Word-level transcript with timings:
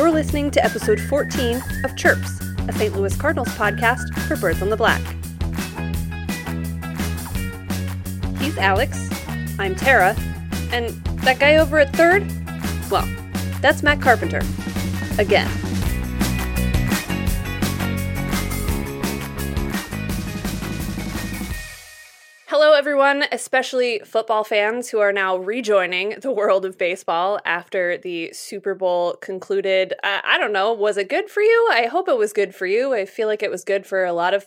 You're 0.00 0.10
listening 0.10 0.50
to 0.52 0.64
episode 0.64 0.98
14 0.98 1.60
of 1.84 1.94
Chirps, 1.94 2.40
a 2.66 2.72
St. 2.72 2.96
Louis 2.96 3.14
Cardinals 3.14 3.50
podcast 3.50 4.18
for 4.26 4.34
Birds 4.34 4.62
on 4.62 4.70
the 4.70 4.76
Black. 4.76 5.02
He's 8.40 8.56
Alex. 8.56 9.10
I'm 9.58 9.74
Tara. 9.74 10.16
And 10.72 10.88
that 11.18 11.38
guy 11.38 11.56
over 11.56 11.78
at 11.78 11.94
third? 11.94 12.26
Well, 12.90 13.06
that's 13.60 13.82
Matt 13.82 14.00
Carpenter. 14.00 14.40
Again. 15.18 15.50
Everyone, 22.80 23.24
especially 23.30 24.00
football 24.06 24.42
fans 24.42 24.88
who 24.88 25.00
are 25.00 25.12
now 25.12 25.36
rejoining 25.36 26.14
the 26.22 26.32
world 26.32 26.64
of 26.64 26.78
baseball 26.78 27.38
after 27.44 27.98
the 27.98 28.32
Super 28.32 28.74
Bowl 28.74 29.16
concluded. 29.20 29.92
Uh, 30.02 30.20
I 30.24 30.38
don't 30.38 30.54
know, 30.54 30.72
was 30.72 30.96
it 30.96 31.10
good 31.10 31.28
for 31.28 31.42
you? 31.42 31.68
I 31.70 31.88
hope 31.88 32.08
it 32.08 32.16
was 32.16 32.32
good 32.32 32.54
for 32.54 32.64
you. 32.64 32.94
I 32.94 33.04
feel 33.04 33.28
like 33.28 33.42
it 33.42 33.50
was 33.50 33.64
good 33.64 33.84
for 33.84 34.06
a 34.06 34.14
lot 34.14 34.32
of, 34.32 34.46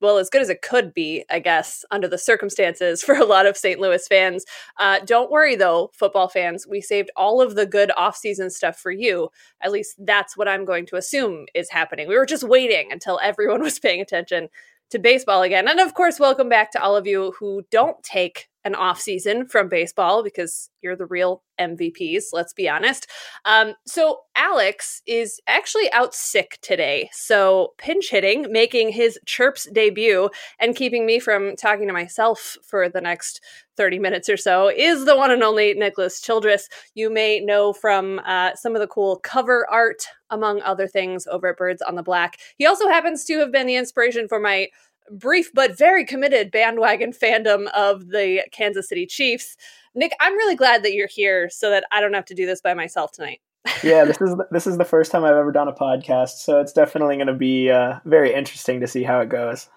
well, 0.00 0.18
as 0.18 0.30
good 0.30 0.42
as 0.42 0.48
it 0.48 0.62
could 0.62 0.94
be, 0.94 1.24
I 1.28 1.40
guess, 1.40 1.84
under 1.90 2.06
the 2.06 2.18
circumstances 2.18 3.02
for 3.04 3.16
a 3.16 3.24
lot 3.24 3.46
of 3.46 3.56
St. 3.56 3.80
Louis 3.80 4.06
fans. 4.06 4.44
Uh, 4.78 5.00
don't 5.04 5.32
worry, 5.32 5.56
though, 5.56 5.90
football 5.92 6.28
fans. 6.28 6.64
We 6.68 6.82
saved 6.82 7.10
all 7.16 7.42
of 7.42 7.56
the 7.56 7.66
good 7.66 7.90
offseason 7.98 8.52
stuff 8.52 8.78
for 8.78 8.92
you. 8.92 9.30
At 9.60 9.72
least 9.72 9.96
that's 9.98 10.36
what 10.36 10.46
I'm 10.46 10.64
going 10.64 10.86
to 10.86 10.96
assume 10.96 11.46
is 11.52 11.68
happening. 11.68 12.06
We 12.06 12.16
were 12.16 12.26
just 12.26 12.44
waiting 12.44 12.92
until 12.92 13.18
everyone 13.20 13.60
was 13.64 13.80
paying 13.80 14.00
attention 14.00 14.50
to 14.92 14.98
baseball 14.98 15.42
again. 15.42 15.68
And 15.68 15.80
of 15.80 15.94
course, 15.94 16.20
welcome 16.20 16.48
back 16.48 16.70
to 16.72 16.82
all 16.82 16.96
of 16.96 17.06
you 17.06 17.34
who 17.38 17.64
don't 17.70 18.02
take 18.02 18.48
an 18.64 18.74
off 18.74 19.00
season 19.00 19.46
from 19.46 19.68
baseball 19.68 20.22
because 20.22 20.70
you're 20.80 20.96
the 20.96 21.06
real 21.06 21.42
MVPs, 21.60 22.26
let's 22.32 22.52
be 22.52 22.68
honest. 22.68 23.06
Um, 23.44 23.74
so, 23.86 24.20
Alex 24.34 25.02
is 25.06 25.40
actually 25.46 25.92
out 25.92 26.14
sick 26.14 26.58
today. 26.62 27.10
So, 27.12 27.74
pinch 27.78 28.10
hitting, 28.10 28.50
making 28.50 28.90
his 28.90 29.18
Chirps 29.26 29.68
debut 29.72 30.30
and 30.58 30.76
keeping 30.76 31.06
me 31.06 31.18
from 31.18 31.56
talking 31.56 31.86
to 31.86 31.92
myself 31.92 32.56
for 32.62 32.88
the 32.88 33.00
next 33.00 33.40
30 33.76 33.98
minutes 33.98 34.28
or 34.28 34.36
so 34.36 34.68
is 34.68 35.04
the 35.04 35.16
one 35.16 35.30
and 35.30 35.42
only 35.42 35.74
Nicholas 35.74 36.20
Childress. 36.20 36.68
You 36.94 37.10
may 37.10 37.40
know 37.40 37.72
from 37.72 38.20
uh, 38.24 38.54
some 38.54 38.74
of 38.74 38.80
the 38.80 38.86
cool 38.86 39.18
cover 39.22 39.66
art, 39.70 40.04
among 40.30 40.60
other 40.62 40.86
things, 40.86 41.26
over 41.26 41.48
at 41.48 41.56
Birds 41.56 41.82
on 41.82 41.94
the 41.94 42.02
Black. 42.02 42.38
He 42.56 42.66
also 42.66 42.88
happens 42.88 43.24
to 43.26 43.38
have 43.38 43.52
been 43.52 43.66
the 43.66 43.76
inspiration 43.76 44.28
for 44.28 44.38
my 44.38 44.68
brief 45.10 45.52
but 45.52 45.76
very 45.76 46.04
committed 46.04 46.50
bandwagon 46.50 47.12
fandom 47.12 47.70
of 47.72 48.08
the 48.08 48.44
Kansas 48.52 48.88
City 48.88 49.06
Chiefs. 49.06 49.56
Nick, 49.94 50.12
I'm 50.20 50.34
really 50.34 50.56
glad 50.56 50.82
that 50.84 50.94
you're 50.94 51.08
here 51.08 51.50
so 51.50 51.70
that 51.70 51.84
I 51.90 52.00
don't 52.00 52.14
have 52.14 52.24
to 52.26 52.34
do 52.34 52.46
this 52.46 52.60
by 52.60 52.74
myself 52.74 53.12
tonight. 53.12 53.40
yeah, 53.82 54.04
this 54.04 54.20
is 54.20 54.34
this 54.50 54.66
is 54.66 54.78
the 54.78 54.84
first 54.84 55.12
time 55.12 55.24
I've 55.24 55.34
ever 55.34 55.52
done 55.52 55.68
a 55.68 55.72
podcast, 55.72 56.38
so 56.38 56.60
it's 56.60 56.72
definitely 56.72 57.16
going 57.16 57.26
to 57.26 57.34
be 57.34 57.70
uh, 57.70 57.98
very 58.04 58.32
interesting 58.32 58.80
to 58.80 58.86
see 58.86 59.02
how 59.02 59.20
it 59.20 59.28
goes. 59.28 59.68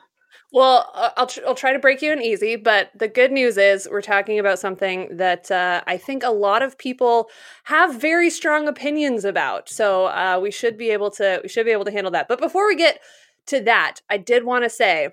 Well, 0.51 0.89
I'll 1.17 1.27
tr- 1.27 1.41
I'll 1.45 1.55
try 1.55 1.73
to 1.73 1.79
break 1.79 2.01
you 2.01 2.13
in 2.13 2.21
easy, 2.21 2.55
but 2.55 2.89
the 2.95 3.09
good 3.09 3.31
news 3.31 3.57
is 3.57 3.89
we're 3.91 4.01
talking 4.01 4.39
about 4.39 4.57
something 4.57 5.09
that 5.17 5.51
uh, 5.51 5.81
I 5.85 5.97
think 5.97 6.23
a 6.23 6.29
lot 6.29 6.61
of 6.61 6.77
people 6.77 7.29
have 7.65 7.99
very 7.99 8.29
strong 8.29 8.67
opinions 8.67 9.25
about. 9.25 9.67
So 9.67 10.05
uh, 10.05 10.39
we 10.41 10.51
should 10.51 10.77
be 10.77 10.91
able 10.91 11.11
to 11.11 11.41
we 11.43 11.49
should 11.49 11.65
be 11.65 11.73
able 11.73 11.83
to 11.83 11.91
handle 11.91 12.11
that. 12.11 12.29
But 12.29 12.39
before 12.39 12.67
we 12.67 12.75
get 12.75 13.01
to 13.47 13.61
that, 13.61 14.01
I 14.09 14.17
did 14.17 14.43
want 14.43 14.63
to 14.63 14.69
say 14.69 15.09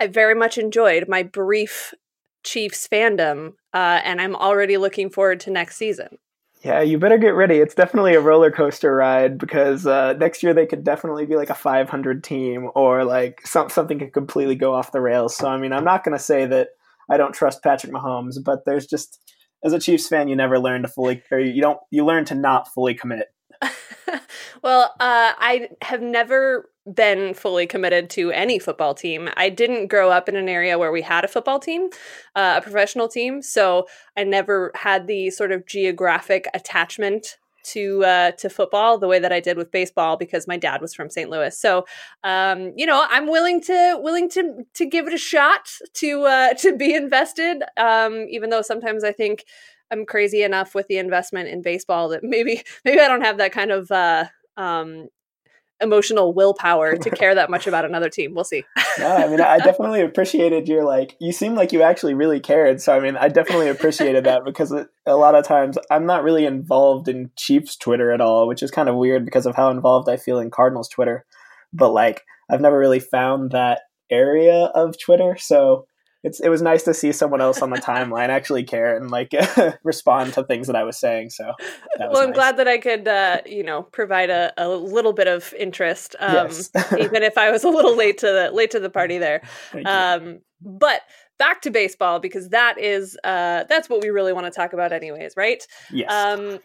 I 0.00 0.06
very 0.06 0.34
much 0.34 0.58
enjoyed 0.58 1.08
my 1.08 1.22
brief 1.22 1.94
Chiefs 2.44 2.88
fandom, 2.88 3.54
uh, 3.72 4.00
and 4.04 4.20
I'm 4.20 4.34
already 4.34 4.76
looking 4.76 5.10
forward 5.10 5.40
to 5.40 5.50
next 5.50 5.76
season. 5.76 6.18
Yeah, 6.64 6.80
you 6.80 6.98
better 6.98 7.18
get 7.18 7.34
ready. 7.34 7.56
It's 7.56 7.74
definitely 7.74 8.14
a 8.14 8.20
roller 8.20 8.50
coaster 8.50 8.94
ride 8.94 9.36
because 9.36 9.84
uh, 9.84 10.12
next 10.14 10.42
year 10.42 10.54
they 10.54 10.66
could 10.66 10.84
definitely 10.84 11.26
be 11.26 11.34
like 11.34 11.50
a 11.50 11.54
500 11.54 12.22
team 12.22 12.70
or 12.76 13.04
like 13.04 13.44
some, 13.44 13.68
something 13.68 13.98
could 13.98 14.12
completely 14.12 14.54
go 14.54 14.72
off 14.72 14.92
the 14.92 15.00
rails. 15.00 15.36
So, 15.36 15.48
I 15.48 15.56
mean, 15.56 15.72
I'm 15.72 15.84
not 15.84 16.04
going 16.04 16.16
to 16.16 16.22
say 16.22 16.46
that 16.46 16.68
I 17.10 17.16
don't 17.16 17.34
trust 17.34 17.64
Patrick 17.64 17.92
Mahomes, 17.92 18.36
but 18.44 18.64
there's 18.64 18.86
just, 18.86 19.20
as 19.64 19.72
a 19.72 19.80
Chiefs 19.80 20.06
fan, 20.06 20.28
you 20.28 20.36
never 20.36 20.58
learn 20.58 20.82
to 20.82 20.88
fully, 20.88 21.22
or 21.32 21.40
you 21.40 21.60
don't, 21.60 21.80
you 21.90 22.04
learn 22.04 22.24
to 22.26 22.36
not 22.36 22.72
fully 22.72 22.94
commit. 22.94 23.26
well, 24.62 24.94
uh, 25.00 25.32
I 25.38 25.68
have 25.82 26.00
never 26.00 26.70
been 26.92 27.34
fully 27.34 27.66
committed 27.66 28.10
to 28.10 28.30
any 28.32 28.58
football 28.58 28.94
team. 28.94 29.28
I 29.36 29.48
didn't 29.48 29.86
grow 29.86 30.10
up 30.10 30.28
in 30.28 30.36
an 30.36 30.48
area 30.48 30.78
where 30.78 30.92
we 30.92 31.02
had 31.02 31.24
a 31.24 31.28
football 31.28 31.58
team, 31.58 31.88
uh, 32.34 32.54
a 32.58 32.62
professional 32.62 33.08
team, 33.08 33.42
so 33.42 33.86
I 34.16 34.24
never 34.24 34.72
had 34.74 35.06
the 35.06 35.30
sort 35.30 35.52
of 35.52 35.66
geographic 35.66 36.46
attachment 36.54 37.38
to 37.64 38.04
uh, 38.04 38.30
to 38.32 38.50
football 38.50 38.98
the 38.98 39.06
way 39.06 39.18
that 39.18 39.32
I 39.32 39.40
did 39.40 39.56
with 39.56 39.70
baseball 39.70 40.16
because 40.16 40.48
my 40.48 40.56
dad 40.56 40.80
was 40.80 40.94
from 40.94 41.10
St. 41.10 41.30
Louis. 41.30 41.56
So, 41.56 41.84
um, 42.24 42.72
you 42.76 42.86
know, 42.86 43.06
I'm 43.08 43.28
willing 43.28 43.60
to 43.62 43.98
willing 44.00 44.28
to 44.30 44.64
to 44.74 44.86
give 44.86 45.06
it 45.06 45.14
a 45.14 45.18
shot 45.18 45.70
to 45.94 46.22
uh, 46.24 46.54
to 46.58 46.76
be 46.76 46.94
invested. 46.94 47.62
Um, 47.76 48.26
even 48.28 48.50
though 48.50 48.62
sometimes 48.62 49.04
I 49.04 49.12
think 49.12 49.44
I'm 49.90 50.06
crazy 50.06 50.42
enough 50.42 50.74
with 50.74 50.88
the 50.88 50.98
investment 50.98 51.48
in 51.48 51.62
baseball 51.62 52.08
that 52.10 52.24
maybe 52.24 52.62
maybe 52.84 53.00
I 53.00 53.08
don't 53.08 53.22
have 53.22 53.38
that 53.38 53.52
kind 53.52 53.70
of 53.70 53.90
uh, 53.90 54.24
um, 54.56 55.08
emotional 55.82 56.32
willpower 56.32 56.96
to 56.96 57.10
care 57.16 57.34
that 57.34 57.50
much 57.50 57.66
about 57.66 57.84
another 57.84 58.08
team. 58.08 58.34
We'll 58.34 58.44
see. 58.44 58.64
no, 58.98 59.16
I 59.16 59.28
mean, 59.28 59.40
I 59.40 59.58
definitely 59.58 60.00
appreciated 60.02 60.68
your 60.68 60.84
like. 60.84 61.16
You 61.20 61.32
seem 61.32 61.54
like 61.54 61.72
you 61.72 61.82
actually 61.82 62.14
really 62.14 62.40
cared. 62.40 62.80
So 62.80 62.96
I 62.96 63.00
mean, 63.00 63.16
I 63.16 63.28
definitely 63.28 63.68
appreciated 63.68 64.24
that 64.24 64.44
because 64.44 64.72
a 64.72 65.16
lot 65.16 65.34
of 65.34 65.46
times 65.46 65.76
I'm 65.90 66.06
not 66.06 66.22
really 66.22 66.46
involved 66.46 67.08
in 67.08 67.30
Chiefs 67.36 67.76
Twitter 67.76 68.12
at 68.12 68.20
all, 68.20 68.46
which 68.46 68.62
is 68.62 68.70
kind 68.70 68.88
of 68.88 68.96
weird 68.96 69.24
because 69.24 69.46
of 69.46 69.56
how 69.56 69.70
involved 69.70 70.08
I 70.08 70.16
feel 70.16 70.38
in 70.38 70.50
Cardinals 70.50 70.88
Twitter. 70.88 71.24
But 71.72 71.92
like, 71.92 72.22
I've 72.50 72.60
never 72.60 72.78
really 72.78 73.00
found 73.00 73.50
that 73.50 73.80
area 74.10 74.66
of 74.74 74.98
Twitter, 74.98 75.36
so 75.38 75.86
it's 76.22 76.40
it 76.40 76.48
was 76.48 76.62
nice 76.62 76.84
to 76.84 76.94
see 76.94 77.12
someone 77.12 77.40
else 77.40 77.62
on 77.62 77.70
the 77.70 77.76
timeline 77.80 78.28
actually 78.28 78.64
care 78.64 78.96
and 78.96 79.10
like 79.10 79.34
respond 79.82 80.34
to 80.34 80.44
things 80.44 80.66
that 80.66 80.76
I 80.76 80.84
was 80.84 80.98
saying. 80.98 81.30
So, 81.30 81.52
well, 81.98 82.18
I'm 82.18 82.28
nice. 82.28 82.34
glad 82.34 82.56
that 82.58 82.68
I 82.68 82.78
could, 82.78 83.08
uh, 83.08 83.38
you 83.46 83.62
know, 83.62 83.82
provide 83.82 84.30
a, 84.30 84.52
a 84.56 84.68
little 84.68 85.12
bit 85.12 85.28
of 85.28 85.52
interest, 85.58 86.16
um, 86.20 86.34
yes. 86.34 86.70
even 86.98 87.22
if 87.22 87.36
I 87.36 87.50
was 87.50 87.64
a 87.64 87.68
little 87.68 87.96
late 87.96 88.18
to 88.18 88.26
the 88.26 88.50
late 88.52 88.70
to 88.72 88.80
the 88.80 88.90
party 88.90 89.18
there. 89.18 89.42
Um, 89.84 90.40
but 90.60 91.02
back 91.38 91.62
to 91.62 91.70
baseball 91.70 92.20
because 92.20 92.50
that 92.50 92.78
is 92.78 93.18
uh, 93.24 93.64
that's 93.68 93.88
what 93.88 94.02
we 94.02 94.10
really 94.10 94.32
want 94.32 94.46
to 94.46 94.52
talk 94.52 94.72
about, 94.72 94.92
anyways, 94.92 95.34
right? 95.36 95.66
Yes. 95.90 96.10
Um, 96.12 96.60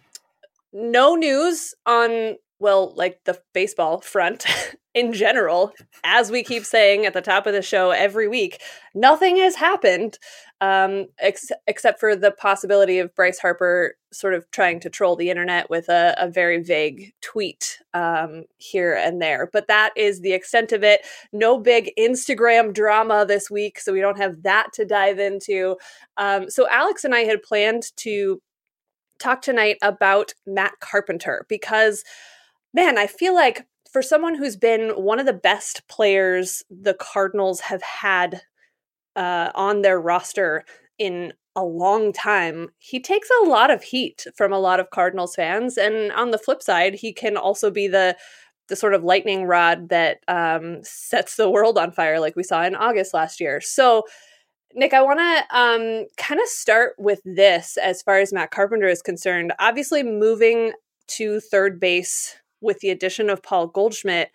no 0.74 1.16
news 1.16 1.74
on 1.86 2.36
well, 2.60 2.94
like 2.96 3.20
the 3.26 3.40
baseball 3.54 4.02
front 4.02 4.46
in 4.94 5.14
general, 5.14 5.74
as 6.04 6.32
we 6.32 6.44
keep 6.44 6.66
saying 6.66 7.06
at 7.06 7.14
the 7.14 7.22
top 7.22 7.46
of 7.46 7.54
the 7.54 7.62
show 7.62 7.92
every 7.92 8.28
week, 8.28 8.62
nothing 8.96 9.38
has 9.38 9.56
happened 9.56 10.18
um, 10.60 11.06
ex- 11.20 11.52
except 11.68 12.00
for 12.00 12.16
the 12.16 12.32
possibility 12.32 12.98
of 12.98 13.14
Bryce 13.14 13.38
Harper 13.38 13.96
sort 14.12 14.34
of 14.34 14.50
trying 14.50 14.80
to 14.80 14.90
troll 14.90 15.16
the 15.16 15.30
internet 15.30 15.70
with 15.70 15.88
a, 15.90 16.16
a 16.18 16.28
very 16.30 16.64
vague 16.64 17.14
tweet 17.22 17.80
um, 17.94 18.46
here 18.58 18.96
and 18.96 19.22
there. 19.22 19.50
But 19.54 19.68
that 19.68 19.92
is 19.96 20.22
the 20.22 20.34
extent 20.34 20.72
of 20.72 20.84
it. 20.84 21.02
No 21.32 21.60
big 21.60 21.92
Instagram 22.00 22.74
drama 22.74 23.24
this 23.28 23.52
week, 23.52 23.80
so 23.80 23.94
we 23.94 24.02
don't 24.02 24.18
have 24.18 24.42
that 24.44 24.74
to 24.74 24.86
dive 24.86 25.20
into. 25.20 25.78
Um, 26.18 26.50
so 26.50 26.68
Alex 26.70 27.04
and 27.04 27.14
I 27.14 27.22
had 27.22 27.44
planned 27.44 27.84
to 27.98 28.42
talk 29.20 29.42
tonight 29.42 29.78
about 29.82 30.34
Matt 30.48 30.74
Carpenter 30.80 31.46
because 31.48 32.04
man, 32.78 33.00
I 33.00 33.08
feel 33.08 33.34
like 33.34 33.66
for 33.92 34.04
someone 34.04 34.36
who's 34.36 34.56
been 34.56 34.90
one 34.92 35.20
of 35.20 35.26
the 35.26 35.34
best 35.34 35.82
players 35.88 36.64
the 36.70 36.94
Cardinals 36.94 37.60
have 37.62 37.82
had 37.82 38.42
uh, 39.16 39.50
on 39.56 39.82
their 39.82 40.00
roster 40.00 40.64
in 41.00 41.34
a 41.56 41.64
long 41.64 42.14
time, 42.14 42.70
he 42.78 43.00
takes 43.00 43.30
a 43.42 43.50
lot 43.50 43.72
of 43.72 43.82
heat 43.82 44.28
from 44.36 44.54
a 44.54 44.60
lot 44.60 44.80
of 44.80 44.92
Cardinals 44.92 45.34
fans. 45.34 45.76
And 45.76 46.12
on 46.12 46.30
the 46.30 46.38
flip 46.38 46.62
side, 46.62 46.94
he 46.94 47.14
can 47.14 47.36
also 47.36 47.72
be 47.72 47.88
the 47.88 48.16
the 48.68 48.76
sort 48.76 48.94
of 48.94 49.04
lightning 49.04 49.46
rod 49.46 49.90
that 49.90 50.18
um, 50.28 50.80
sets 50.84 51.36
the 51.36 51.50
world 51.50 51.78
on 51.78 51.90
fire, 51.90 52.20
like 52.20 52.36
we 52.36 52.44
saw 52.44 52.64
in 52.64 52.76
August 52.76 53.14
last 53.14 53.40
year. 53.40 53.62
So, 53.62 54.04
Nick, 54.76 54.94
I 54.94 55.02
want 55.02 55.20
to 55.20 55.58
um, 55.58 56.06
kind 56.18 56.42
of 56.42 56.48
start 56.48 56.94
with 56.98 57.22
this 57.24 57.78
as 57.78 58.04
far 58.04 58.20
as 58.20 58.34
Matt 58.34 58.52
Carpenter 58.52 58.88
is 58.88 59.02
concerned. 59.02 59.54
Obviously, 59.58 60.04
moving 60.04 60.74
to 61.08 61.40
third 61.40 61.80
base 61.80 62.36
with 62.62 62.80
the 62.80 62.90
addition 62.90 63.30
of 63.30 63.44
Paul 63.44 63.68
Goldschmidt 63.68 64.32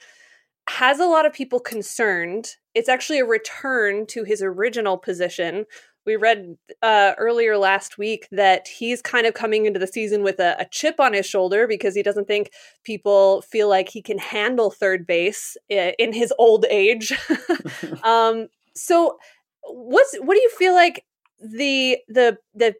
has 0.69 1.00
a 1.00 1.06
lot 1.06 1.26
of 1.26 1.32
people 1.32 1.60
concerned. 1.60 2.56
It's 2.74 2.88
actually 2.88 3.19
a 3.19 3.24
return 3.24 4.06
to 4.08 4.24
his 4.24 4.42
original 4.42 4.96
position. 4.96 5.66
We 6.04 6.16
read 6.16 6.56
uh, 6.82 7.12
earlier 7.19 7.56
last 7.56 7.98
week 7.98 8.26
that 8.32 8.66
he's 8.66 9.00
kind 9.02 9.26
of 9.26 9.34
coming 9.34 9.66
into 9.66 9.78
the 9.78 9.86
season 9.86 10.22
with 10.22 10.40
a, 10.40 10.56
a, 10.58 10.66
chip 10.69 10.98
on 10.98 11.12
his 11.12 11.26
shoulder 11.26 11.69
because 11.69 11.94
he 11.94 12.02
doesn't 12.02 12.26
think 12.26 12.50
people 12.82 13.42
feel 13.42 13.69
like 13.69 13.88
he 13.88 14.02
can 14.02 14.19
handle 14.19 14.70
third 14.70 15.06
base 15.06 15.56
in 15.69 16.12
his 16.12 16.32
old 16.38 16.66
age. 16.70 17.12
um, 18.02 18.48
so, 18.74 19.16
what's 19.62 20.16
what 20.16 20.34
do 20.34 20.40
you 20.40 20.50
feel 20.50 20.74
like 20.74 21.04
the 21.40 21.98
the 22.08 22.38
the 22.54 22.74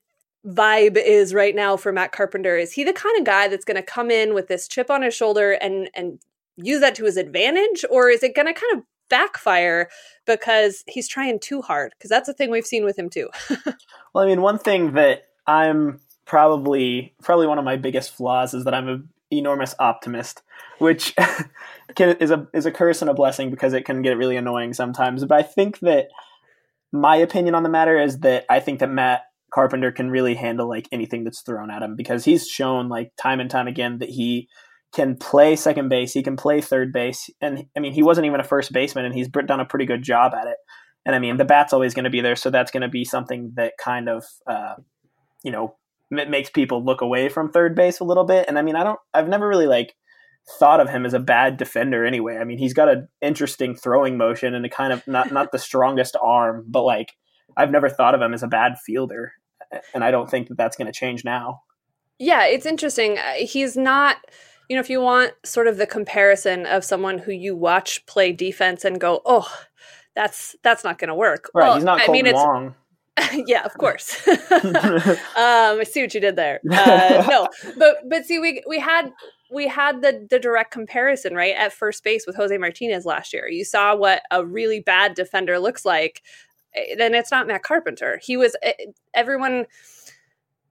vibe 0.47 0.97
is 0.97 1.35
right 1.35 1.55
now 1.55 1.77
for 1.77 1.93
Matt 1.93 2.13
Carpenter. 2.13 2.57
Is 2.57 2.73
he 2.73 2.85
the 2.85 2.93
kind 2.93 3.19
of 3.19 3.25
guy 3.25 3.49
that's 3.49 3.65
going 3.65 3.77
to 3.77 3.83
come 3.83 4.11
in 4.11 4.35
with 4.35 4.49
this 4.49 4.69
chip 4.69 4.91
on 4.91 5.03
his 5.03 5.15
shoulder 5.15 5.53
and 5.53 5.89
and 5.95 6.19
use 6.57 6.81
that 6.81 6.95
to 6.97 7.05
his 7.05 7.17
advantage, 7.17 7.85
or 7.91 8.09
is 8.09 8.23
it 8.23 8.35
going 8.35 8.47
to 8.47 8.53
kind 8.53 8.79
of 8.79 8.85
backfire 9.09 9.89
because 10.27 10.85
he's 10.87 11.09
trying 11.09 11.39
too 11.39 11.63
hard? 11.63 11.93
Because 11.97 12.11
that's 12.11 12.29
a 12.29 12.35
thing 12.35 12.51
we've 12.51 12.67
seen 12.67 12.85
with 12.85 12.99
him 12.99 13.09
too. 13.09 13.29
well, 14.15 14.25
I 14.25 14.27
mean, 14.27 14.43
one 14.43 14.59
thing 14.59 14.95
that 14.95 15.29
I'm 15.47 16.01
probably 16.25 17.15
probably 17.23 17.47
one 17.47 17.59
of 17.59 17.65
my 17.65 17.77
biggest 17.77 18.15
flaws 18.15 18.55
is 18.55 18.65
that 18.65 18.75
I'm 18.75 18.89
an 18.89 19.09
enormous 19.31 19.75
optimist, 19.79 20.43
which 20.79 21.15
can, 21.95 22.17
is 22.17 22.31
a 22.31 22.49
is 22.53 22.67
a 22.67 22.73
curse 22.73 23.03
and 23.03 23.11
a 23.11 23.15
blessing 23.15 23.51
because 23.51 23.73
it 23.73 23.85
can 23.85 24.03
get 24.03 24.17
really 24.17 24.37
annoying 24.37 24.75
sometimes. 24.75 25.25
But 25.25 25.39
I 25.39 25.43
think 25.43 25.79
that 25.81 26.09
my 26.91 27.17
opinion 27.17 27.55
on 27.55 27.63
the 27.63 27.69
matter 27.69 27.99
is 27.99 28.19
that 28.21 28.45
I 28.51 28.61
think 28.61 28.81
that 28.81 28.91
Matt 28.91 29.25
Carpenter 29.53 29.93
can 29.93 30.11
really 30.11 30.35
handle 30.35 30.69
like 30.69 30.89
anything 30.93 31.25
that's 31.25 31.43
thrown 31.43 31.71
at 31.71 31.83
him 31.83 31.95
because 31.97 32.25
he's 32.25 32.49
shown 32.49 32.89
like 32.89 33.13
time 33.21 33.41
and 33.41 33.51
time 33.51 33.69
again 33.69 33.99
that 33.99 34.09
he 34.09 34.49
can 34.95 35.17
play 35.17 35.57
second 35.57 35.89
base, 35.89 36.13
he 36.13 36.23
can 36.23 36.37
play 36.37 36.61
third 36.61 36.93
base, 36.93 37.31
and 37.41 37.65
I 37.77 37.81
mean 37.81 37.93
he 37.93 38.03
wasn't 38.03 38.27
even 38.27 38.41
a 38.41 38.45
first 38.45 38.73
baseman, 38.73 39.05
and 39.05 39.15
he's 39.15 39.29
done 39.29 39.61
a 39.61 39.65
pretty 39.65 39.87
good 39.87 40.03
job 40.03 40.33
at 40.35 40.47
it. 40.47 40.57
And 41.05 41.15
I 41.15 41.19
mean 41.19 41.37
the 41.37 41.45
bat's 41.45 41.73
always 41.73 41.95
going 41.95 42.05
to 42.05 42.11
be 42.11 42.21
there, 42.21 42.37
so 42.37 42.51
that's 42.51 42.71
going 42.71 42.83
to 42.83 42.89
be 42.89 43.05
something 43.05 43.53
that 43.57 43.73
kind 43.83 44.09
of 44.09 44.25
uh, 44.47 44.75
you 45.43 45.51
know 45.51 45.77
makes 46.11 46.51
people 46.51 46.85
look 46.85 47.01
away 47.01 47.31
from 47.31 47.51
third 47.51 47.75
base 47.75 48.01
a 48.01 48.05
little 48.05 48.25
bit. 48.25 48.45
And 48.47 48.59
I 48.59 48.63
mean 48.63 48.77
I 48.77 48.85
don't, 48.85 48.99
I've 49.15 49.29
never 49.29 49.49
really 49.49 49.67
like 49.67 49.95
thought 50.59 50.81
of 50.81 50.91
him 50.91 51.07
as 51.07 51.15
a 51.15 51.19
bad 51.19 51.57
defender 51.57 52.05
anyway. 52.05 52.37
I 52.37 52.45
mean 52.45 52.59
he's 52.59 52.75
got 52.75 52.91
an 52.91 53.09
interesting 53.23 53.75
throwing 53.75 54.19
motion 54.19 54.55
and 54.55 54.67
a 54.67 54.69
kind 54.69 54.93
of 54.93 55.07
not 55.07 55.33
not 55.33 55.53
the 55.53 55.59
strongest 55.59 56.17
arm, 56.23 56.67
but 56.69 56.83
like 56.83 57.13
I've 57.57 57.71
never 57.71 57.89
thought 57.89 58.15
of 58.15 58.21
him 58.21 58.35
as 58.35 58.43
a 58.43 58.49
bad 58.49 58.75
fielder, 58.85 59.33
and 59.95 60.05
I 60.05 60.11
don't 60.11 60.31
think 60.31 60.49
that 60.49 60.57
that's 60.57 60.77
going 60.77 60.87
to 60.87 60.93
change 60.93 61.25
now. 61.25 61.63
Yeah, 62.19 62.47
it's 62.47 62.67
interesting. 62.67 63.19
Uh, 63.19 63.33
he's 63.39 63.77
not 63.77 64.17
you 64.69 64.77
know, 64.77 64.81
if 64.81 64.89
you 64.89 65.03
want 65.03 65.33
sort 65.45 65.67
of 65.67 65.77
the 65.77 65.87
comparison 65.87 66.65
of 66.65 66.83
someone 66.85 67.19
who 67.19 67.33
you 67.33 67.55
watch 67.55 68.07
play 68.07 68.33
defense 68.33 68.87
and 68.87 68.99
go, 68.99 69.21
oh, 69.27 69.47
that's 70.15 70.57
that's 70.63 70.85
not 70.85 70.99
going 70.99 71.09
to 71.09 71.15
work. 71.15 71.51
Right, 71.55 71.67
well, 71.67 71.75
he's 71.75 71.85
not 71.85 72.01
I 72.01 72.11
mean, 72.11 72.27
it's, 72.27 72.37
Wong. 72.37 72.75
yeah, 73.47 73.65
of 73.65 73.75
course. 73.75 74.27
um, 74.29 74.39
I 75.37 75.85
see 75.85 76.03
what 76.03 76.15
you 76.15 76.21
did 76.21 76.37
there. 76.37 76.61
Uh, 76.71 77.27
no, 77.29 77.49
but 77.79 77.97
but 78.09 78.25
see, 78.25 78.39
we 78.39 78.63
we 78.67 78.79
had 78.79 79.13
we 79.51 79.69
had 79.69 80.01
the 80.01 80.27
the 80.31 80.39
direct 80.39 80.71
comparison 80.71 81.35
right 81.35 81.55
at 81.55 81.73
first 81.73 82.03
base 82.03 82.27
with 82.27 82.37
Jose 82.37 82.57
Martinez 82.57 83.05
last 83.05 83.33
year. 83.33 83.49
You 83.49 83.65
saw 83.65 83.95
what 83.95 84.23
a 84.31 84.45
really 84.45 84.81
bad 84.81 85.15
defender 85.15 85.59
looks 85.59 85.85
like. 85.85 86.23
Then 86.97 87.15
it's 87.15 87.31
not 87.31 87.47
Matt 87.47 87.63
Carpenter. 87.63 88.21
He 88.23 88.37
was 88.37 88.57
eh, 88.63 88.73
everyone 89.15 89.67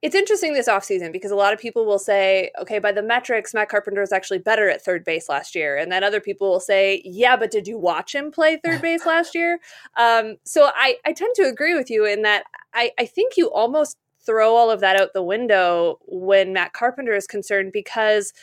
it's 0.02 0.16
interesting 0.16 0.54
this 0.54 0.68
offseason 0.68 1.12
because 1.12 1.30
a 1.30 1.36
lot 1.36 1.54
of 1.54 1.60
people 1.60 1.86
will 1.86 2.00
say, 2.00 2.50
okay, 2.60 2.80
by 2.80 2.92
the 2.92 3.04
metrics, 3.04 3.54
Matt 3.54 3.70
Carpenter 3.70 4.02
is 4.02 4.12
actually 4.12 4.40
better 4.40 4.68
at 4.68 4.84
third 4.84 5.06
base 5.06 5.30
last 5.30 5.54
year. 5.54 5.78
And 5.78 5.92
then 5.92 6.04
other 6.04 6.20
people 6.20 6.50
will 6.50 6.60
say, 6.60 7.04
yeah, 7.06 7.38
but 7.38 7.52
did 7.52 7.68
you 7.68 7.78
watch 7.78 8.16
him 8.16 8.32
play 8.32 8.58
third 8.58 8.82
base 8.82 9.06
last 9.06 9.36
year? 9.36 9.60
Um, 9.98 10.38
so 10.44 10.72
I, 10.74 10.96
I 11.06 11.14
tend 11.14 11.36
to 11.36 11.44
agree 11.44 11.76
with 11.76 11.92
you 11.92 12.06
in 12.06 12.24
that 12.24 12.46
I, 12.74 12.92
I 12.98 13.06
think 13.06 13.38
you 13.38 13.52
almost 13.52 13.98
throw 14.26 14.56
all 14.56 14.72
of 14.72 14.80
that 14.80 15.00
out 15.00 15.14
the 15.14 15.24
window 15.24 16.00
when 16.08 16.54
Matt 16.54 16.74
Carpenter 16.74 17.14
is 17.14 17.28
concerned 17.28 17.72
because 17.72 18.34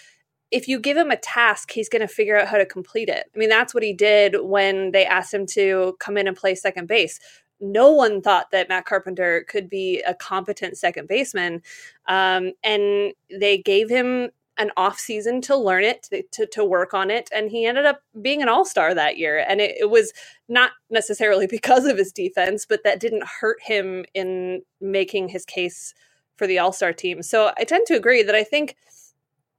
if 0.50 0.69
you 0.69 0.78
give 0.78 0.96
him 0.96 1.11
a 1.11 1.16
task, 1.16 1.72
he's 1.72 1.88
going 1.88 2.00
to 2.00 2.08
figure 2.08 2.38
out 2.38 2.49
how 2.49 2.56
to 2.56 2.66
complete 2.66 3.08
it. 3.08 3.25
I 3.34 3.38
mean, 3.38 3.49
that's 3.49 3.75
what 3.75 3.82
he 3.82 3.93
did 3.93 4.37
when 4.43 4.93
they 4.93 5.04
asked 5.04 5.34
him 5.34 5.44
to 5.46 5.96
come 5.99 6.16
in 6.16 6.28
and 6.28 6.37
play 6.37 6.54
second 6.54 6.87
base 6.87 7.19
no 7.60 7.90
one 7.90 8.20
thought 8.20 8.50
that 8.50 8.69
Matt 8.69 8.84
Carpenter 8.84 9.44
could 9.49 9.69
be 9.69 10.00
a 10.02 10.14
competent 10.14 10.76
second 10.78 11.08
baseman. 11.08 11.62
Um, 12.06 12.52
and 12.62 13.12
they 13.31 13.58
gave 13.58 13.88
him 13.88 14.31
an 14.58 14.70
off 14.76 14.99
season 14.99 15.40
to 15.40 15.56
learn 15.56 15.84
it, 15.84 16.08
to, 16.32 16.46
to, 16.46 16.64
work 16.64 16.93
on 16.93 17.10
it. 17.10 17.28
And 17.32 17.49
he 17.50 17.64
ended 17.64 17.87
up 17.87 18.02
being 18.20 18.43
an 18.43 18.49
all 18.49 18.64
star 18.64 18.93
that 18.93 19.16
year. 19.16 19.44
And 19.49 19.60
it, 19.60 19.76
it 19.78 19.90
was 19.90 20.12
not 20.49 20.72
necessarily 20.90 21.46
because 21.50 21.84
of 21.87 21.96
his 21.96 22.12
defense, 22.12 22.66
but 22.69 22.82
that 22.84 23.00
didn't 23.00 23.25
hurt 23.40 23.58
him 23.62 24.04
in 24.14 24.62
making 24.81 25.28
his 25.28 25.44
case 25.44 25.94
for 26.37 26.46
the 26.46 26.58
all 26.58 26.72
star 26.72 26.93
team. 26.93 27.22
So 27.22 27.52
I 27.56 27.64
tend 27.64 27.87
to 27.87 27.96
agree 27.96 28.22
that 28.22 28.34
I 28.34 28.44
think 28.44 28.76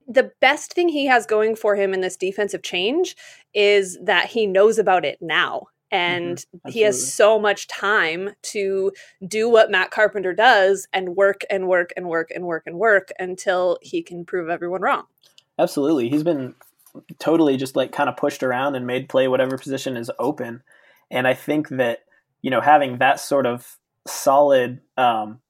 the 0.06 0.32
best 0.40 0.72
thing 0.72 0.88
he 0.88 1.06
has 1.06 1.24
going 1.24 1.54
for 1.54 1.76
him 1.76 1.94
in 1.94 2.00
this 2.00 2.16
defensive 2.16 2.62
change 2.62 3.16
is 3.54 3.98
that 4.02 4.26
he 4.26 4.46
knows 4.46 4.78
about 4.78 5.04
it 5.04 5.18
now 5.20 5.68
and 5.90 6.38
mm-hmm. 6.38 6.70
he 6.70 6.82
has 6.82 7.12
so 7.12 7.38
much 7.38 7.66
time 7.68 8.30
to 8.42 8.92
do 9.26 9.48
what 9.48 9.70
Matt 9.70 9.90
Carpenter 9.90 10.32
does 10.32 10.86
and 10.92 11.16
work 11.16 11.42
and 11.50 11.68
work 11.68 11.92
and 11.96 12.08
work 12.08 12.30
and 12.34 12.44
work 12.44 12.64
and 12.66 12.78
work 12.78 13.10
until 13.18 13.78
he 13.82 14.02
can 14.02 14.24
prove 14.24 14.48
everyone 14.48 14.82
wrong. 14.82 15.04
Absolutely. 15.58 16.08
He's 16.08 16.22
been 16.22 16.54
totally 17.18 17.56
just 17.56 17.76
like 17.76 17.92
kind 17.92 18.08
of 18.08 18.16
pushed 18.16 18.42
around 18.42 18.74
and 18.74 18.86
made 18.86 19.08
play 19.08 19.28
whatever 19.28 19.58
position 19.58 19.96
is 19.96 20.10
open. 20.18 20.62
And 21.10 21.26
I 21.26 21.34
think 21.34 21.68
that, 21.70 22.00
you 22.42 22.50
know, 22.50 22.60
having 22.60 22.98
that 22.98 23.20
sort 23.20 23.46
of 23.46 23.76
solid 24.06 24.80
um, 24.96 25.40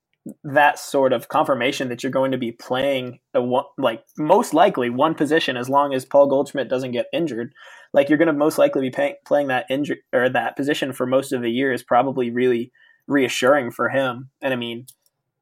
that 0.45 0.79
sort 0.79 1.13
of 1.13 1.29
confirmation 1.29 1.89
that 1.89 2.03
you're 2.03 2.13
going 2.13 2.33
to 2.33 2.39
be 2.39 2.53
playing 2.53 3.21
a 3.35 3.43
one, 3.43 3.65
like 3.79 4.05
most 4.19 4.53
likely 4.53 4.91
one 4.91 5.15
position 5.15 5.57
as 5.57 5.69
long 5.69 5.95
as 5.95 6.05
Paul 6.05 6.27
Goldschmidt 6.27 6.69
doesn't 6.69 6.93
get 6.93 7.07
injured. 7.13 7.55
Like 7.93 8.09
you're 8.09 8.19
going 8.19 8.27
to 8.27 8.33
most 8.33 8.59
likely 8.59 8.83
be 8.83 8.91
pay, 8.91 9.17
playing 9.25 9.49
that 9.49 9.67
injury 9.69 10.03
or 10.13 10.29
that 10.29 10.57
position 10.57 10.93
for 10.93 11.07
most 11.07 11.33
of 11.33 11.43
the 11.43 11.51
year 11.51 11.73
is 11.73 11.83
probably 11.83 12.31
really 12.31 12.73
reassuring 13.07 13.71
for 13.71 13.89
him. 13.89 14.31
And 14.41 14.53
I 14.53 14.57
mean, 14.57 14.87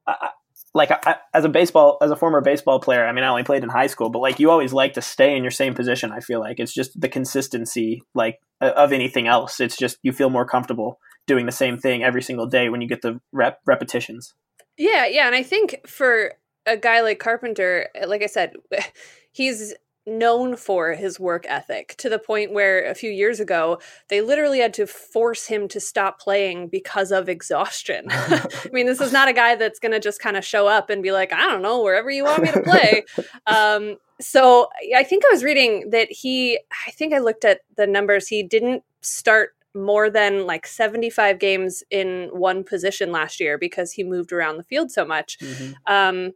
I, 0.07 0.31
like 0.75 0.91
I, 0.91 1.17
as 1.35 1.45
a 1.45 1.49
baseball 1.49 1.99
as 2.01 2.11
a 2.11 2.17
former 2.17 2.41
baseball 2.41 2.81
player, 2.81 3.07
I 3.07 3.13
mean, 3.13 3.25
I 3.25 3.29
only 3.29 3.43
played 3.43 3.63
in 3.63 3.69
high 3.69 3.87
school, 3.87 4.11
but 4.11 4.21
like 4.21 4.39
you 4.39 4.51
always 4.51 4.73
like 4.73 4.95
to 4.95 5.03
stay 5.03 5.37
in 5.37 5.43
your 5.43 5.51
same 5.51 5.75
position. 5.75 6.13
I 6.13 6.21
feel 6.21 6.41
like 6.41 6.59
it's 6.59 6.73
just 6.73 6.99
the 6.99 7.09
consistency 7.09 8.03
like 8.15 8.39
of 8.61 8.93
anything 8.93 9.27
else. 9.27 9.61
It's 9.61 9.77
just 9.77 9.99
you 10.03 10.13
feel 10.13 10.31
more 10.31 10.47
comfortable 10.47 10.99
doing 11.27 11.47
the 11.47 11.53
same 11.53 11.79
thing 11.79 12.03
every 12.03 12.23
single 12.23 12.47
day 12.47 12.69
when 12.69 12.81
you 12.81 12.89
get 12.89 13.03
the 13.03 13.21
rep 13.33 13.61
repetitions. 13.67 14.35
Yeah, 14.77 15.07
yeah, 15.07 15.27
and 15.27 15.35
I 15.35 15.43
think 15.43 15.81
for 15.87 16.33
a 16.67 16.77
guy 16.77 17.01
like 17.01 17.19
Carpenter, 17.19 17.89
like 18.07 18.23
I 18.23 18.27
said, 18.27 18.53
he's 19.33 19.75
known 20.09 20.57
for 20.57 20.93
his 20.93 21.21
work 21.21 21.45
ethic 21.49 21.95
to 21.99 22.09
the 22.09 22.19
point 22.19 22.53
where 22.53 22.85
a 22.85 22.95
few 22.95 23.11
years 23.11 23.41
ago 23.41 23.79
they 24.09 24.21
literally 24.21 24.61
had 24.61 24.75
to 24.75 24.87
force 24.87 25.47
him 25.47 25.69
to 25.69 25.81
stop 25.81 26.21
playing 26.21 26.69
because 26.69 27.13
of 27.13 27.29
exhaustion. 27.29 28.07
I 28.11 28.69
mean, 28.73 28.87
this 28.87 29.01
is 29.01 29.13
not 29.13 29.29
a 29.29 29.33
guy 29.33 29.55
that's 29.55 29.79
going 29.79 29.93
to 29.93 30.01
just 30.01 30.21
kind 30.21 30.37
of 30.37 30.45
show 30.45 30.67
up 30.67 30.91
and 30.91 31.03
be 31.03 31.13
like, 31.13 31.33
I 31.33 31.43
don't 31.43 31.63
know, 31.63 31.83
wherever 31.83 32.11
you 32.11 32.25
want 32.25 32.43
me 32.43 32.53
to 32.53 32.63
play. 32.63 33.05
um, 33.47 33.97
so 34.21 34.69
I 34.97 35.05
think 35.05 35.25
I 35.25 35.33
was 35.33 35.45
reading 35.45 35.91
that 35.91 36.11
he, 36.11 36.59
I 36.87 36.91
think 36.93 37.13
I 37.13 37.19
looked 37.19 37.45
at 37.45 37.61
the 37.77 37.87
numbers, 37.87 38.29
he 38.29 38.43
didn't 38.43 38.83
start 39.01 39.51
more 39.75 40.11
than 40.11 40.47
like 40.47 40.67
75 40.67 41.39
games 41.39 41.83
in 41.91 42.31
one 42.33 42.65
position 42.65 43.13
last 43.13 43.39
year 43.39 43.59
because 43.59 43.93
he 43.93 44.03
moved 44.03 44.33
around 44.33 44.57
the 44.57 44.65
field 44.65 44.91
so 44.91 45.05
much. 45.05 45.39
Mm-hmm. 45.39 45.73
Um, 45.87 46.33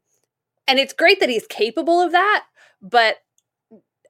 and 0.69 0.79
it's 0.79 0.93
great 0.93 1.21
that 1.21 1.29
he's 1.29 1.47
capable 1.47 2.01
of 2.01 2.13
that, 2.13 2.45
but 2.81 3.17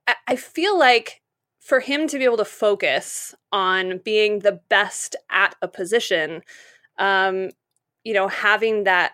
I, 0.07 0.37
feel 0.37 0.79
like 0.79 1.21
for 1.61 1.81
him 1.81 2.07
to 2.09 2.19
be 2.19 2.25
able 2.25 2.37
to 2.39 2.45
focus 2.45 3.35
on 3.53 3.99
being 3.99 4.41
the 4.41 4.61
best 4.69 5.17
at 5.31 5.55
a 5.63 5.69
position, 5.69 6.43
um, 6.99 7.51
you 8.05 8.15
know, 8.15 8.29
having 8.29 8.85
that 8.85 9.13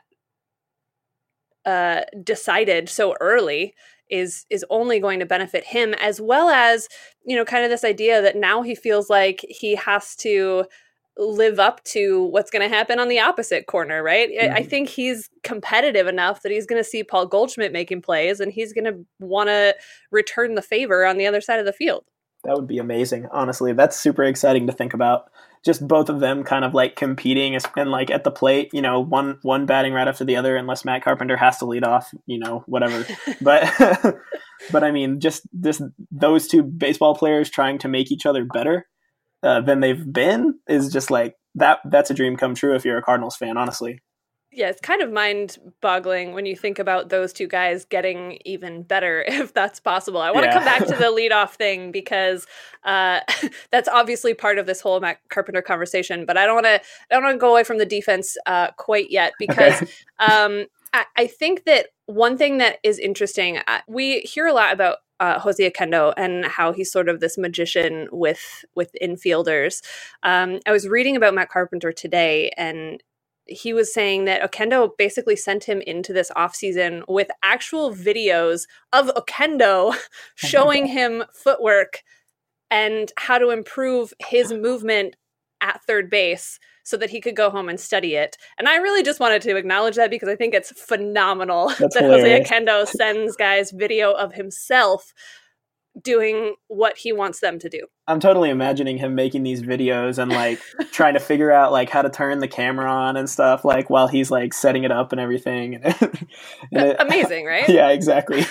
uh, 1.64 2.02
decided 2.22 2.88
so 2.88 3.14
early 3.20 3.74
is 4.10 4.46
is 4.48 4.64
only 4.70 5.00
going 5.00 5.18
to 5.18 5.26
benefit 5.26 5.64
him 5.64 5.92
as 5.94 6.18
well 6.18 6.48
as 6.48 6.88
you 7.26 7.36
know 7.36 7.44
kind 7.44 7.62
of 7.62 7.70
this 7.70 7.84
idea 7.84 8.22
that 8.22 8.36
now 8.36 8.62
he 8.62 8.74
feels 8.74 9.10
like 9.10 9.44
he 9.48 9.74
has 9.74 10.16
to 10.16 10.64
live 11.18 11.58
up 11.58 11.82
to 11.82 12.24
what's 12.24 12.50
going 12.50 12.68
to 12.68 12.74
happen 12.74 13.00
on 13.00 13.08
the 13.08 13.18
opposite 13.18 13.66
corner, 13.66 14.02
right? 14.02 14.30
Mm-hmm. 14.30 14.54
I 14.54 14.62
think 14.62 14.88
he's 14.88 15.28
competitive 15.42 16.06
enough 16.06 16.42
that 16.42 16.52
he's 16.52 16.66
going 16.66 16.82
to 16.82 16.88
see 16.88 17.02
Paul 17.02 17.26
Goldschmidt 17.26 17.72
making 17.72 18.02
plays 18.02 18.40
and 18.40 18.52
he's 18.52 18.72
going 18.72 18.84
to 18.84 19.04
want 19.18 19.48
to 19.48 19.74
return 20.12 20.54
the 20.54 20.62
favor 20.62 21.04
on 21.04 21.18
the 21.18 21.26
other 21.26 21.40
side 21.40 21.58
of 21.58 21.66
the 21.66 21.72
field. 21.72 22.04
That 22.44 22.54
would 22.54 22.68
be 22.68 22.78
amazing. 22.78 23.26
Honestly, 23.32 23.72
that's 23.72 23.98
super 23.98 24.22
exciting 24.22 24.68
to 24.68 24.72
think 24.72 24.94
about 24.94 25.30
just 25.64 25.86
both 25.86 26.08
of 26.08 26.20
them 26.20 26.44
kind 26.44 26.64
of 26.64 26.72
like 26.72 26.94
competing 26.94 27.58
and 27.76 27.90
like 27.90 28.10
at 28.10 28.22
the 28.22 28.30
plate, 28.30 28.70
you 28.72 28.80
know, 28.80 29.00
one 29.00 29.38
one 29.42 29.66
batting 29.66 29.92
right 29.92 30.06
after 30.06 30.24
the 30.24 30.36
other, 30.36 30.56
unless 30.56 30.84
Matt 30.84 31.02
Carpenter 31.02 31.36
has 31.36 31.58
to 31.58 31.66
lead 31.66 31.82
off, 31.82 32.14
you 32.26 32.38
know, 32.38 32.62
whatever. 32.66 33.04
but 33.40 33.68
but 34.70 34.84
I 34.84 34.92
mean, 34.92 35.18
just 35.18 35.48
this 35.52 35.82
those 36.12 36.46
two 36.46 36.62
baseball 36.62 37.16
players 37.16 37.50
trying 37.50 37.78
to 37.78 37.88
make 37.88 38.12
each 38.12 38.24
other 38.24 38.44
better 38.44 38.86
uh, 39.42 39.60
than 39.60 39.80
they've 39.80 40.12
been 40.12 40.58
is 40.68 40.92
just 40.92 41.10
like 41.10 41.34
that. 41.54 41.78
That's 41.84 42.10
a 42.10 42.14
dream 42.14 42.36
come 42.36 42.54
true 42.54 42.74
if 42.74 42.84
you're 42.84 42.98
a 42.98 43.02
Cardinals 43.02 43.36
fan, 43.36 43.56
honestly 43.56 44.00
yeah, 44.50 44.70
it's 44.70 44.80
kind 44.80 45.02
of 45.02 45.12
mind 45.12 45.58
boggling 45.82 46.32
when 46.32 46.46
you 46.46 46.56
think 46.56 46.78
about 46.78 47.10
those 47.10 47.32
two 47.32 47.46
guys 47.46 47.84
getting 47.84 48.38
even 48.44 48.82
better, 48.82 49.22
if 49.28 49.52
that's 49.52 49.78
possible. 49.78 50.20
I 50.20 50.30
want 50.30 50.46
yeah. 50.46 50.52
to 50.52 50.56
come 50.56 50.64
back 50.64 50.86
to 50.86 50.94
the 50.94 51.12
leadoff 51.12 51.50
thing 51.50 51.92
because 51.92 52.46
uh, 52.84 53.20
that's 53.70 53.88
obviously 53.88 54.34
part 54.34 54.58
of 54.58 54.66
this 54.66 54.80
whole 54.80 55.00
Matt 55.00 55.18
Carpenter 55.28 55.62
conversation. 55.62 56.24
But 56.24 56.36
I 56.36 56.46
don't 56.46 56.54
want 56.54 56.66
to. 56.66 56.80
I 56.80 57.14
don't 57.14 57.22
want 57.22 57.34
to 57.34 57.38
go 57.38 57.50
away 57.50 57.64
from 57.64 57.78
the 57.78 57.86
defense 57.86 58.36
uh, 58.46 58.70
quite 58.72 59.10
yet 59.10 59.34
because 59.38 59.82
okay. 59.82 59.92
um, 60.18 60.66
I, 60.92 61.04
I 61.16 61.26
think 61.26 61.64
that 61.64 61.88
one 62.06 62.38
thing 62.38 62.58
that 62.58 62.78
is 62.82 62.98
interesting, 62.98 63.58
uh, 63.68 63.80
we 63.86 64.20
hear 64.20 64.46
a 64.46 64.52
lot 64.52 64.72
about 64.72 64.98
uh, 65.20 65.38
Jose 65.40 65.70
Oquendo 65.70 66.12
and 66.16 66.44
how 66.44 66.72
he's 66.72 66.92
sort 66.92 67.08
of 67.08 67.20
this 67.20 67.38
magician 67.38 68.08
with 68.12 68.64
with 68.74 68.90
infielders. 69.02 69.82
Um, 70.22 70.60
I 70.66 70.72
was 70.72 70.88
reading 70.88 71.16
about 71.16 71.34
Matt 71.34 71.50
Carpenter 71.50 71.92
today, 71.92 72.50
and 72.56 73.02
he 73.46 73.72
was 73.72 73.92
saying 73.92 74.26
that 74.26 74.42
Oquendo 74.42 74.90
basically 74.96 75.36
sent 75.36 75.64
him 75.64 75.80
into 75.80 76.12
this 76.12 76.30
offseason 76.36 77.02
with 77.08 77.28
actual 77.42 77.94
videos 77.94 78.66
of 78.92 79.06
Oquendo 79.08 79.96
showing 80.34 80.86
him 80.98 81.24
footwork 81.32 82.02
and 82.70 83.10
how 83.16 83.38
to 83.38 83.48
improve 83.48 84.12
his 84.18 84.52
movement 84.52 85.16
at 85.60 85.82
third 85.86 86.10
base 86.10 86.60
so 86.88 86.96
that 86.96 87.10
he 87.10 87.20
could 87.20 87.36
go 87.36 87.50
home 87.50 87.68
and 87.68 87.78
study 87.78 88.14
it. 88.14 88.38
And 88.56 88.66
I 88.66 88.76
really 88.76 89.02
just 89.02 89.20
wanted 89.20 89.42
to 89.42 89.56
acknowledge 89.56 89.96
that 89.96 90.08
because 90.08 90.30
I 90.30 90.36
think 90.36 90.54
it's 90.54 90.72
phenomenal 90.80 91.68
That's 91.78 91.92
that 91.94 92.04
hilarious. 92.04 92.48
Jose 92.48 92.64
Oquendo 92.64 92.86
sends 92.96 93.36
guys 93.36 93.72
video 93.72 94.12
of 94.12 94.32
himself 94.32 95.12
doing 96.02 96.54
what 96.68 96.96
he 96.96 97.12
wants 97.12 97.40
them 97.40 97.58
to 97.58 97.68
do. 97.68 97.86
I'm 98.06 98.20
totally 98.20 98.48
imagining 98.48 98.96
him 98.96 99.14
making 99.14 99.42
these 99.42 99.62
videos 99.62 100.16
and 100.16 100.30
like 100.32 100.60
trying 100.92 101.12
to 101.12 101.20
figure 101.20 101.52
out 101.52 101.72
like 101.72 101.90
how 101.90 102.00
to 102.00 102.08
turn 102.08 102.38
the 102.38 102.48
camera 102.48 102.90
on 102.90 103.18
and 103.18 103.28
stuff 103.28 103.66
like 103.66 103.90
while 103.90 104.08
he's 104.08 104.30
like 104.30 104.54
setting 104.54 104.84
it 104.84 104.90
up 104.90 105.12
and 105.12 105.20
everything. 105.20 105.74
and 105.84 106.26
it- 106.72 106.96
Amazing, 107.00 107.44
right? 107.44 107.68
yeah, 107.68 107.90
exactly. 107.90 108.46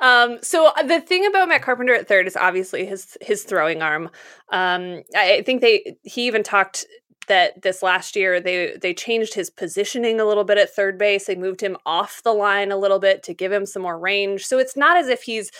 Um, 0.00 0.38
so 0.42 0.68
uh, 0.76 0.82
the 0.82 1.00
thing 1.00 1.26
about 1.26 1.48
Matt 1.48 1.62
Carpenter 1.62 1.94
at 1.94 2.08
third 2.08 2.26
is 2.26 2.36
obviously 2.36 2.86
his 2.86 3.16
his 3.20 3.44
throwing 3.44 3.82
arm. 3.82 4.10
Um, 4.50 5.02
I 5.16 5.42
think 5.44 5.60
they 5.60 5.96
he 6.02 6.26
even 6.26 6.42
talked 6.42 6.86
that 7.28 7.62
this 7.62 7.82
last 7.82 8.16
year 8.16 8.40
they 8.40 8.76
they 8.80 8.92
changed 8.92 9.34
his 9.34 9.50
positioning 9.50 10.18
a 10.20 10.24
little 10.24 10.42
bit 10.44 10.58
at 10.58 10.74
third 10.74 10.98
base. 10.98 11.26
They 11.26 11.36
moved 11.36 11.60
him 11.60 11.76
off 11.86 12.22
the 12.24 12.32
line 12.32 12.72
a 12.72 12.76
little 12.76 12.98
bit 12.98 13.22
to 13.24 13.34
give 13.34 13.52
him 13.52 13.66
some 13.66 13.82
more 13.82 13.98
range. 13.98 14.46
So 14.46 14.58
it's 14.58 14.76
not 14.76 14.96
as 14.96 15.08
if 15.08 15.22
he's 15.22 15.50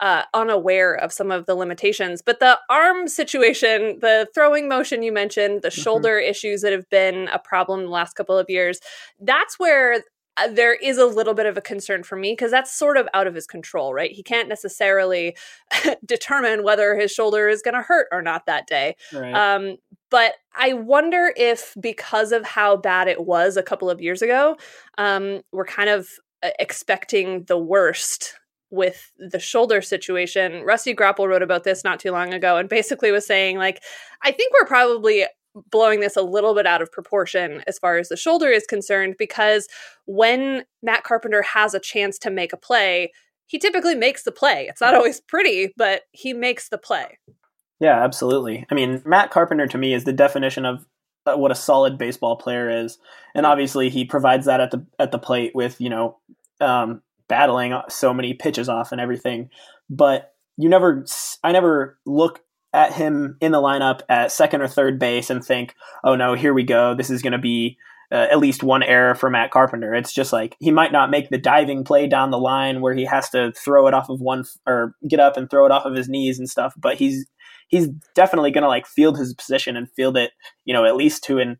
uh, 0.00 0.22
unaware 0.32 0.94
of 0.94 1.12
some 1.12 1.30
of 1.30 1.44
the 1.46 1.54
limitations. 1.54 2.22
But 2.22 2.40
the 2.40 2.58
arm 2.70 3.06
situation, 3.06 3.98
the 4.00 4.26
throwing 4.34 4.66
motion 4.66 5.02
you 5.02 5.12
mentioned, 5.12 5.60
the 5.62 5.68
Mhm. 5.68 5.82
shoulder 5.82 6.18
issues 6.18 6.62
that 6.62 6.72
have 6.72 6.88
been 6.88 7.28
a 7.28 7.38
problem 7.38 7.82
the 7.82 7.90
last 7.90 8.14
couple 8.14 8.38
of 8.38 8.48
years, 8.48 8.80
that's 9.20 9.58
where 9.58 10.02
there 10.52 10.74
is 10.74 10.98
a 10.98 11.06
little 11.06 11.34
bit 11.34 11.46
of 11.46 11.56
a 11.56 11.60
concern 11.60 12.02
for 12.02 12.16
me 12.16 12.32
because 12.32 12.50
that's 12.50 12.72
sort 12.72 12.96
of 12.96 13.08
out 13.14 13.26
of 13.26 13.34
his 13.34 13.46
control, 13.46 13.92
right? 13.92 14.10
He 14.10 14.22
can't 14.22 14.48
necessarily 14.48 15.36
determine 16.04 16.62
whether 16.62 16.96
his 16.96 17.10
shoulder 17.10 17.48
is 17.48 17.62
going 17.62 17.74
to 17.74 17.82
hurt 17.82 18.08
or 18.12 18.22
not 18.22 18.46
that 18.46 18.66
day. 18.66 18.96
right. 19.12 19.34
Um, 19.34 19.76
but 20.10 20.34
I 20.54 20.72
wonder 20.72 21.32
if 21.36 21.74
because 21.80 22.32
of 22.32 22.44
how 22.44 22.76
bad 22.76 23.06
it 23.06 23.24
was 23.24 23.56
a 23.56 23.62
couple 23.62 23.88
of 23.90 24.00
years 24.00 24.22
ago, 24.22 24.56
um, 24.98 25.42
we're 25.52 25.64
kind 25.64 25.88
of 25.88 26.08
uh, 26.42 26.50
expecting 26.58 27.44
the 27.44 27.58
worst 27.58 28.34
with 28.70 29.12
the 29.18 29.38
shoulder 29.38 29.82
situation. 29.82 30.62
Rusty 30.62 30.92
Grapple 30.92 31.28
wrote 31.28 31.42
about 31.42 31.64
this 31.64 31.84
not 31.84 32.00
too 32.00 32.12
long 32.12 32.32
ago 32.32 32.56
and 32.56 32.68
basically 32.68 33.10
was 33.10 33.26
saying, 33.26 33.58
like, 33.58 33.82
I 34.22 34.30
think 34.30 34.52
we're 34.52 34.66
probably 34.66 35.26
blowing 35.70 36.00
this 36.00 36.16
a 36.16 36.22
little 36.22 36.54
bit 36.54 36.66
out 36.66 36.82
of 36.82 36.92
proportion 36.92 37.62
as 37.66 37.78
far 37.78 37.98
as 37.98 38.08
the 38.08 38.16
shoulder 38.16 38.48
is 38.48 38.66
concerned 38.66 39.16
because 39.18 39.68
when 40.06 40.64
Matt 40.82 41.04
Carpenter 41.04 41.42
has 41.42 41.74
a 41.74 41.80
chance 41.80 42.18
to 42.20 42.30
make 42.30 42.52
a 42.52 42.56
play, 42.56 43.12
he 43.46 43.58
typically 43.58 43.94
makes 43.94 44.22
the 44.22 44.32
play. 44.32 44.66
It's 44.68 44.80
not 44.80 44.94
always 44.94 45.20
pretty, 45.20 45.72
but 45.76 46.02
he 46.12 46.32
makes 46.32 46.68
the 46.68 46.78
play. 46.78 47.18
Yeah, 47.80 48.02
absolutely. 48.02 48.66
I 48.70 48.74
mean, 48.74 49.02
Matt 49.04 49.30
Carpenter 49.30 49.66
to 49.66 49.78
me 49.78 49.94
is 49.94 50.04
the 50.04 50.12
definition 50.12 50.64
of 50.66 50.86
uh, 51.26 51.36
what 51.36 51.50
a 51.50 51.56
solid 51.56 51.98
baseball 51.98 52.36
player 52.36 52.70
is, 52.70 52.98
and 53.34 53.44
obviously 53.44 53.90
he 53.90 54.04
provides 54.04 54.46
that 54.46 54.60
at 54.60 54.70
the 54.70 54.86
at 54.98 55.12
the 55.12 55.18
plate 55.18 55.52
with 55.54 55.80
you 55.80 55.90
know 55.90 56.18
um, 56.60 57.02
battling 57.28 57.78
so 57.88 58.14
many 58.14 58.34
pitches 58.34 58.68
off 58.68 58.92
and 58.92 59.00
everything. 59.00 59.50
But 59.88 60.34
you 60.56 60.68
never, 60.68 61.04
I 61.42 61.52
never 61.52 61.98
look 62.04 62.40
at 62.72 62.92
him 62.92 63.36
in 63.40 63.52
the 63.52 63.60
lineup 63.60 64.00
at 64.08 64.32
second 64.32 64.62
or 64.62 64.68
third 64.68 64.98
base 64.98 65.30
and 65.30 65.44
think, 65.44 65.74
oh 66.04 66.16
no, 66.16 66.34
here 66.34 66.54
we 66.54 66.62
go. 66.62 66.94
This 66.94 67.10
is 67.10 67.22
going 67.22 67.32
to 67.32 67.38
be 67.38 67.78
uh, 68.12 68.26
at 68.30 68.38
least 68.38 68.62
one 68.62 68.82
error 68.82 69.14
for 69.14 69.30
Matt 69.30 69.50
Carpenter. 69.50 69.94
It's 69.94 70.12
just 70.12 70.32
like 70.32 70.56
he 70.58 70.70
might 70.70 70.92
not 70.92 71.10
make 71.10 71.30
the 71.30 71.38
diving 71.38 71.84
play 71.84 72.06
down 72.06 72.30
the 72.30 72.38
line 72.38 72.80
where 72.80 72.94
he 72.94 73.04
has 73.04 73.30
to 73.30 73.52
throw 73.52 73.86
it 73.86 73.94
off 73.94 74.08
of 74.08 74.20
one 74.20 74.40
f- 74.40 74.56
or 74.66 74.94
get 75.08 75.20
up 75.20 75.36
and 75.36 75.48
throw 75.48 75.64
it 75.66 75.72
off 75.72 75.84
of 75.84 75.94
his 75.94 76.08
knees 76.08 76.38
and 76.38 76.48
stuff, 76.48 76.74
but 76.76 76.96
he's 76.96 77.26
he's 77.68 77.88
definitely 78.14 78.50
going 78.50 78.62
to 78.62 78.68
like 78.68 78.86
field 78.86 79.16
his 79.16 79.32
position 79.34 79.76
and 79.76 79.90
field 79.92 80.16
it, 80.16 80.32
you 80.64 80.74
know, 80.74 80.84
at 80.84 80.96
least 80.96 81.22
to 81.24 81.38
an 81.38 81.56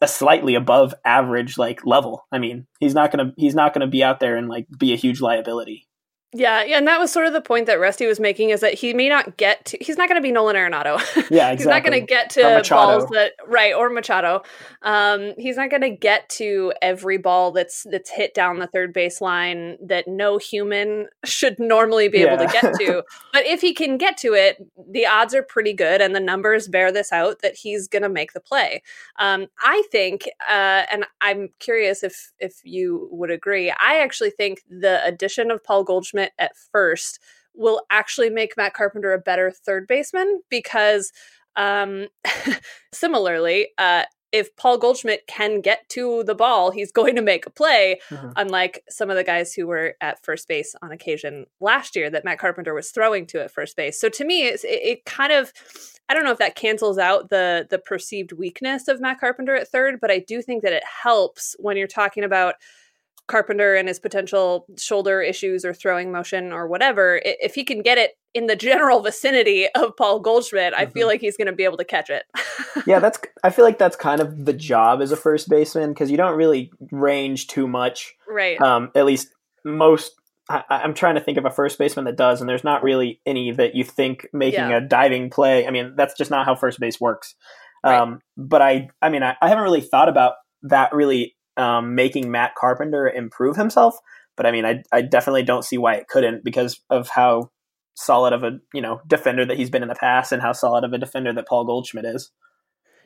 a 0.00 0.08
slightly 0.08 0.54
above 0.54 0.94
average 1.04 1.58
like 1.58 1.84
level. 1.84 2.26
I 2.32 2.38
mean, 2.38 2.66
he's 2.78 2.94
not 2.94 3.12
going 3.12 3.26
to 3.26 3.34
he's 3.36 3.54
not 3.54 3.74
going 3.74 3.82
to 3.82 3.90
be 3.90 4.02
out 4.02 4.20
there 4.20 4.36
and 4.36 4.48
like 4.48 4.66
be 4.78 4.92
a 4.92 4.96
huge 4.96 5.20
liability. 5.20 5.86
Yeah, 6.32 6.62
yeah, 6.62 6.78
and 6.78 6.86
that 6.86 7.00
was 7.00 7.10
sort 7.10 7.26
of 7.26 7.32
the 7.32 7.40
point 7.40 7.66
that 7.66 7.80
Rusty 7.80 8.06
was 8.06 8.20
making 8.20 8.50
is 8.50 8.60
that 8.60 8.74
he 8.74 8.94
may 8.94 9.08
not 9.08 9.36
get 9.36 9.64
to 9.64 9.78
he's 9.80 9.96
not 9.96 10.08
going 10.08 10.20
to 10.20 10.22
be 10.22 10.30
Nolan 10.30 10.54
Arenado. 10.54 11.00
Yeah, 11.30 11.50
exactly. 11.50 11.56
he's 11.56 11.66
not 11.66 11.84
going 11.84 12.00
to 12.00 12.06
get 12.06 12.30
to 12.30 12.62
balls 12.68 13.08
that 13.10 13.32
right 13.46 13.74
or 13.74 13.88
Machado. 13.88 14.42
Um, 14.82 15.34
he's 15.38 15.56
not 15.56 15.70
going 15.70 15.82
to 15.82 15.90
get 15.90 16.28
to 16.30 16.72
every 16.82 17.18
ball 17.18 17.52
that's 17.52 17.86
that's 17.90 18.10
hit 18.10 18.32
down 18.34 18.58
the 18.58 18.66
third 18.66 18.92
base 18.92 19.20
line 19.20 19.76
that 19.84 20.08
no 20.08 20.38
human 20.38 21.08
should 21.24 21.58
normally 21.58 22.08
be 22.08 22.18
able 22.18 22.38
to 22.38 22.50
get 22.52 22.74
to. 22.74 23.02
but 23.32 23.44
if 23.46 23.60
he 23.60 23.74
can 23.74 23.96
get 23.96 24.16
to 24.18 24.34
it, 24.34 24.56
the 24.90 25.06
odds 25.06 25.34
are 25.34 25.42
pretty 25.42 25.72
good, 25.72 26.00
and 26.00 26.14
the 26.14 26.20
numbers 26.20 26.68
bear 26.68 26.90
this 26.90 27.12
out 27.12 27.42
that 27.42 27.54
he's 27.54 27.86
going 27.86 28.02
to 28.02 28.08
make 28.08 28.32
the 28.32 28.40
play. 28.40 28.82
Um, 29.18 29.46
I 29.60 29.82
think, 29.90 30.28
uh, 30.48 30.84
and 30.90 31.04
I'm 31.20 31.50
curious 31.58 32.02
if 32.02 32.32
if 32.38 32.60
you 32.64 33.08
would 33.10 33.30
agree. 33.30 33.70
I 33.70 34.00
actually 34.00 34.30
think 34.30 34.62
the 34.68 35.04
addition 35.04 35.50
of 35.50 35.62
Paul 35.62 35.84
Goldschmidt 35.84 36.19
at 36.38 36.52
first 36.72 37.20
will 37.54 37.82
actually 37.90 38.30
make 38.30 38.56
Matt 38.56 38.74
Carpenter 38.74 39.12
a 39.12 39.18
better 39.18 39.50
third 39.50 39.86
baseman 39.86 40.42
because, 40.48 41.12
um, 41.56 42.06
similarly, 42.92 43.68
uh, 43.78 44.04
if 44.32 44.54
Paul 44.54 44.78
Goldschmidt 44.78 45.26
can 45.26 45.60
get 45.60 45.88
to 45.90 46.22
the 46.22 46.34
ball, 46.36 46.70
he's 46.70 46.92
going 46.92 47.16
to 47.16 47.22
make 47.22 47.46
a 47.46 47.50
play. 47.50 48.00
Mhm. 48.10 48.32
Unlike 48.36 48.84
some 48.88 49.10
of 49.10 49.16
the 49.16 49.24
guys 49.24 49.52
who 49.52 49.66
were 49.66 49.96
at 50.00 50.24
first 50.24 50.46
base 50.46 50.74
on 50.82 50.92
occasion 50.92 51.46
last 51.60 51.96
year 51.96 52.08
that 52.10 52.24
Matt 52.24 52.38
Carpenter 52.38 52.72
was 52.72 52.90
throwing 52.90 53.26
to 53.26 53.42
at 53.42 53.50
first 53.50 53.76
base. 53.76 54.00
So 54.00 54.08
to 54.08 54.24
me, 54.24 54.46
it's, 54.46 54.64
it, 54.64 54.80
it 54.82 55.04
kind 55.04 55.32
of 55.32 55.52
I 56.08 56.14
don't 56.14 56.24
know 56.24 56.32
if 56.32 56.38
that 56.38 56.56
cancels 56.56 56.98
out 56.98 57.30
the 57.30 57.66
the 57.70 57.78
perceived 57.78 58.32
weakness 58.32 58.88
of 58.88 59.00
Matt 59.00 59.20
Carpenter 59.20 59.54
at 59.54 59.68
third, 59.68 60.00
but 60.00 60.10
I 60.10 60.18
do 60.18 60.42
think 60.42 60.62
that 60.62 60.72
it 60.72 60.82
helps 60.84 61.54
when 61.58 61.76
you're 61.76 61.86
talking 61.86 62.24
about 62.24 62.54
Carpenter 63.26 63.74
and 63.74 63.86
his 63.88 64.00
potential 64.00 64.66
shoulder 64.78 65.22
issues 65.22 65.64
or 65.64 65.72
throwing 65.72 66.10
motion 66.12 66.52
or 66.52 66.66
whatever. 66.66 67.20
If 67.24 67.54
he 67.54 67.64
can 67.64 67.82
get 67.82 67.96
it 67.98 68.12
in 68.34 68.46
the 68.46 68.56
general 68.56 69.00
vicinity 69.00 69.68
of 69.74 69.96
Paul 69.96 70.20
Goldschmidt, 70.20 70.74
I 70.74 70.86
feel 70.86 71.06
Mhm. 71.06 71.10
like 71.10 71.20
he's 71.20 71.36
going 71.36 71.46
to 71.46 71.52
be 71.52 71.64
able 71.64 71.76
to 71.78 71.84
catch 71.84 72.10
it. 72.10 72.24
yeah, 72.86 72.98
that's 72.98 73.18
I 73.44 73.50
feel 73.50 73.64
like 73.64 73.78
that's 73.78 73.96
kind 73.96 74.20
of 74.20 74.44
the 74.44 74.52
job 74.52 75.00
as 75.00 75.12
a 75.12 75.16
first 75.16 75.48
baseman 75.48 75.90
because 75.90 76.10
you 76.10 76.16
don't 76.16 76.36
really 76.36 76.70
range 76.90 77.46
too 77.48 77.66
much. 77.68 78.14
right. 78.28 78.60
Um, 78.60 78.90
at 78.94 79.04
least 79.06 79.28
most. 79.64 80.12
I, 80.48 80.62
I'm 80.68 80.94
trying 80.94 81.14
to 81.14 81.20
think 81.20 81.38
of 81.38 81.44
a 81.44 81.50
first 81.50 81.78
baseman 81.78 82.06
that 82.06 82.16
does, 82.16 82.40
and 82.40 82.48
there's 82.48 82.64
not 82.64 82.82
really 82.82 83.20
any 83.26 83.52
that 83.52 83.74
you 83.76 83.84
think 83.84 84.26
making 84.32 84.58
Yeah. 84.70 84.78
a 84.78 84.80
diving 84.80 85.30
play. 85.30 85.66
I 85.66 85.70
mean, 85.70 85.94
that's 85.96 86.16
just 86.18 86.30
not 86.30 86.44
how 86.46 86.54
first 86.56 86.80
base 86.80 87.00
works. 87.00 87.34
Right. 87.84 87.96
Um, 88.00 88.20
but 88.36 88.60
I, 88.60 88.88
I 89.00 89.08
mean, 89.10 89.22
I, 89.22 89.36
I 89.40 89.48
haven't 89.48 89.62
really 89.64 89.80
thought 89.80 90.08
about 90.08 90.34
that 90.62 90.92
really 90.92 91.36
um, 91.56 91.94
making 91.94 92.30
Matt 92.30 92.54
Carpenter 92.54 93.08
improve 93.08 93.56
himself. 93.56 93.96
But 94.36 94.46
I 94.46 94.52
mean, 94.52 94.64
I, 94.64 94.82
I 94.92 95.02
definitely 95.02 95.42
don't 95.42 95.64
see 95.64 95.78
why 95.78 95.94
it 95.94 96.08
couldn't 96.08 96.44
because 96.44 96.80
of 96.88 97.08
how 97.08 97.50
solid 97.94 98.32
of 98.32 98.42
a 98.42 98.58
you 98.72 98.80
know 98.80 99.00
defender 99.06 99.44
that 99.44 99.58
he's 99.58 99.70
been 99.70 99.82
in 99.82 99.88
the 99.88 99.94
past 99.94 100.32
and 100.32 100.40
how 100.40 100.52
solid 100.52 100.84
of 100.84 100.92
a 100.92 100.98
defender 100.98 101.32
that 101.32 101.46
Paul 101.48 101.64
Goldschmidt 101.64 102.04
is. 102.04 102.30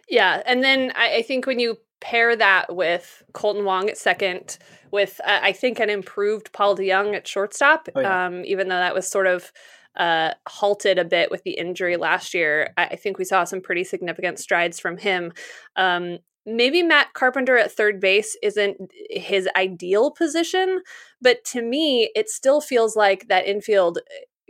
Yeah, 0.08 0.42
and 0.46 0.62
then 0.62 0.92
I, 0.94 1.16
I 1.16 1.22
think 1.22 1.46
when 1.46 1.58
you 1.58 1.78
pair 2.00 2.36
that 2.36 2.74
with 2.74 3.22
Kolten 3.32 3.64
Wong 3.64 3.88
at 3.88 3.96
second, 3.96 4.58
with 4.90 5.20
uh, 5.24 5.40
I 5.42 5.52
think 5.52 5.80
an 5.80 5.90
improved 5.90 6.52
Paul 6.52 6.76
DeJong 6.76 7.14
at 7.16 7.26
shortstop, 7.26 7.88
Oh, 7.96 8.00
yeah. 8.00 8.26
um, 8.26 8.44
even 8.44 8.68
though 8.68 8.76
that 8.76 8.94
was 8.94 9.08
sort 9.08 9.26
of 9.26 9.50
uh, 9.96 10.32
halted 10.46 10.98
a 10.98 11.04
bit 11.04 11.30
with 11.30 11.42
the 11.44 11.52
injury 11.52 11.96
last 11.96 12.34
year, 12.34 12.74
I, 12.76 12.88
I 12.88 12.96
think 12.96 13.16
we 13.18 13.24
saw 13.24 13.44
some 13.44 13.62
pretty 13.62 13.84
significant 13.84 14.38
strides 14.38 14.78
from 14.78 14.98
him. 14.98 15.32
Um, 15.76 16.18
maybe 16.46 16.82
Matt 16.82 17.12
Carpenter 17.14 17.56
at 17.56 17.72
third 17.72 18.00
base 18.00 18.36
isn't 18.42 18.76
his 19.10 19.48
ideal 19.56 20.10
position, 20.10 20.82
but 21.20 21.44
to 21.46 21.62
me, 21.62 22.10
it 22.14 22.28
still 22.28 22.60
feels 22.60 22.96
like 22.96 23.28
that 23.28 23.46
infield 23.46 23.98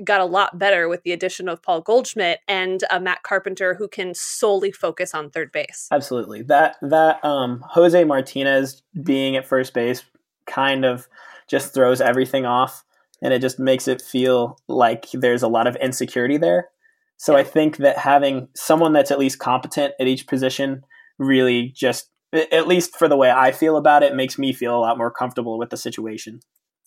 got 0.03 0.21
a 0.21 0.25
lot 0.25 0.59
better 0.59 0.89
with 0.89 1.03
the 1.05 1.13
addition 1.13 1.49
of 1.49 1.63
Paul 1.63 1.81
Goldschmidt 1.81 2.41
and 2.49 2.83
a 2.91 2.99
Matt 2.99 3.23
Carpenter 3.23 3.75
who 3.75 3.87
can 3.87 4.13
solely 4.15 4.73
focus 4.73 5.15
on 5.15 5.31
third 5.31 5.53
base. 5.53 5.89
Absolutely. 5.93 6.43
That 6.43 6.77
that 6.83 7.25
um 7.25 7.65
Jose 7.69 8.03
Martinez 8.03 8.83
being 9.05 9.37
at 9.37 9.47
first 9.47 9.73
base 9.73 10.03
kind 10.47 10.85
of 10.85 11.07
just 11.47 11.73
throws 11.75 12.01
everything 12.01 12.45
off 12.45 12.85
and 13.23 13.33
it 13.33 13.41
just 13.41 13.59
makes 13.59 13.87
it 13.87 14.03
feel 14.03 14.59
like 14.67 15.07
there's 15.13 15.43
a 15.43 15.49
lot 15.49 15.69
of 15.69 15.77
insecurity 15.77 16.39
there. 16.39 16.71
So 17.17 17.37
I 17.37 17.45
think 17.45 17.77
that 17.77 17.99
having 17.99 18.49
someone 18.55 18.93
that's 18.93 19.13
at 19.13 19.19
least 19.21 19.39
competent 19.39 19.95
at 20.01 20.09
each 20.09 20.27
position 20.27 20.85
really 21.19 21.73
just 21.75 22.11
at 22.33 22.67
least 22.67 22.97
for 22.97 23.09
the 23.09 23.17
way 23.17 23.31
I 23.31 23.53
feel 23.53 23.77
about 23.77 24.03
it, 24.03 24.15
makes 24.15 24.39
me 24.39 24.53
feel 24.53 24.77
a 24.77 24.81
lot 24.81 24.99
more 24.99 25.11
comfortable 25.11 25.59
with 25.59 25.71
the 25.71 25.77
situation. 25.77 26.41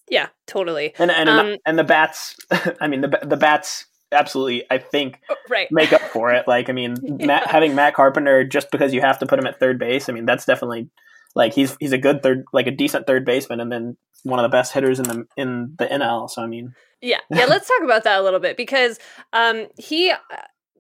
Yeah, 0.10 0.28
totally. 0.46 0.94
And 0.98 1.12
and 1.12 1.30
um, 1.30 1.58
and 1.66 1.78
the 1.78 1.84
bats, 1.84 2.36
I 2.82 2.88
mean 2.88 3.02
the 3.02 3.20
the 3.24 3.38
bats 3.38 3.86
absolutely 4.12 4.64
I 4.72 4.78
think 4.78 5.20
oh, 5.30 5.36
right. 5.50 5.68
make 5.72 5.92
up 5.94 6.02
for 6.02 6.32
it. 6.32 6.48
Like 6.48 6.70
I 6.70 6.74
mean, 6.74 6.96
yeah. 7.02 7.26
Matt, 7.26 7.48
having 7.48 7.76
Matt 7.76 7.94
Carpenter 7.94 8.44
just 8.44 8.72
because 8.72 8.94
you 8.94 9.02
have 9.02 9.20
to 9.20 9.26
put 9.26 9.40
him 9.40 9.48
at 9.48 9.60
third 9.60 9.80
base, 9.80 10.10
I 10.10 10.14
mean 10.14 10.26
that's 10.26 10.46
definitely 10.46 10.90
like 11.36 11.54
he's 11.54 11.76
he's 11.80 11.92
a 11.92 11.98
good 11.98 12.24
third 12.24 12.46
like 12.54 12.68
a 12.68 12.72
decent 12.72 13.06
third 13.06 13.26
baseman 13.26 13.60
and 13.60 13.72
then 13.72 13.98
one 14.24 14.40
of 14.40 14.44
the 14.44 14.56
best 14.56 14.74
hitters 14.74 15.00
in 15.00 15.06
the 15.06 15.26
in 15.36 15.76
the 15.78 15.86
NL. 15.86 16.30
So 16.30 16.42
I 16.42 16.48
mean, 16.48 16.74
yeah, 17.02 17.20
yeah. 17.30 17.46
let's 17.46 17.68
talk 17.68 17.84
about 17.84 18.04
that 18.06 18.20
a 18.20 18.24
little 18.24 18.40
bit 18.40 18.58
because 18.58 19.00
um 19.34 19.68
he 19.78 20.14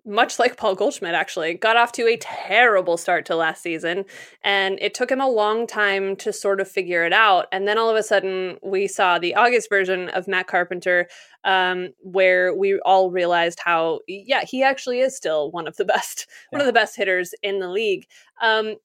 much 0.07 0.39
like 0.39 0.57
Paul 0.57 0.75
Goldschmidt, 0.75 1.13
actually, 1.13 1.53
got 1.53 1.77
off 1.77 1.91
to 1.93 2.07
a 2.07 2.17
terrible 2.17 2.97
start 2.97 3.25
to 3.25 3.35
last 3.35 3.61
season. 3.61 4.05
And 4.43 4.79
it 4.81 4.93
took 4.93 5.11
him 5.11 5.21
a 5.21 5.29
long 5.29 5.67
time 5.67 6.15
to 6.17 6.31
sort 6.31 6.61
of 6.61 6.67
figure 6.69 7.03
it 7.03 7.13
out. 7.13 7.47
And 7.51 7.67
then 7.67 7.77
all 7.77 7.89
of 7.89 7.95
a 7.95 8.03
sudden, 8.03 8.57
we 8.63 8.87
saw 8.87 9.19
the 9.19 9.35
August 9.35 9.69
version 9.69 10.09
of 10.09 10.27
Matt 10.27 10.47
Carpenter, 10.47 11.07
um, 11.43 11.89
where 11.99 12.55
we 12.55 12.79
all 12.79 13.11
realized 13.11 13.59
how, 13.63 13.99
yeah, 14.07 14.43
he 14.45 14.63
actually 14.63 14.99
is 14.99 15.15
still 15.15 15.51
one 15.51 15.67
of 15.67 15.75
the 15.75 15.85
best, 15.97 16.25
yeah. 16.51 16.57
one 16.57 16.61
of 16.61 16.67
the 16.67 16.79
best 16.79 16.95
hitters 16.95 17.33
in 17.43 17.59
the 17.59 17.69
league. 17.69 18.07
Um, 18.41 18.75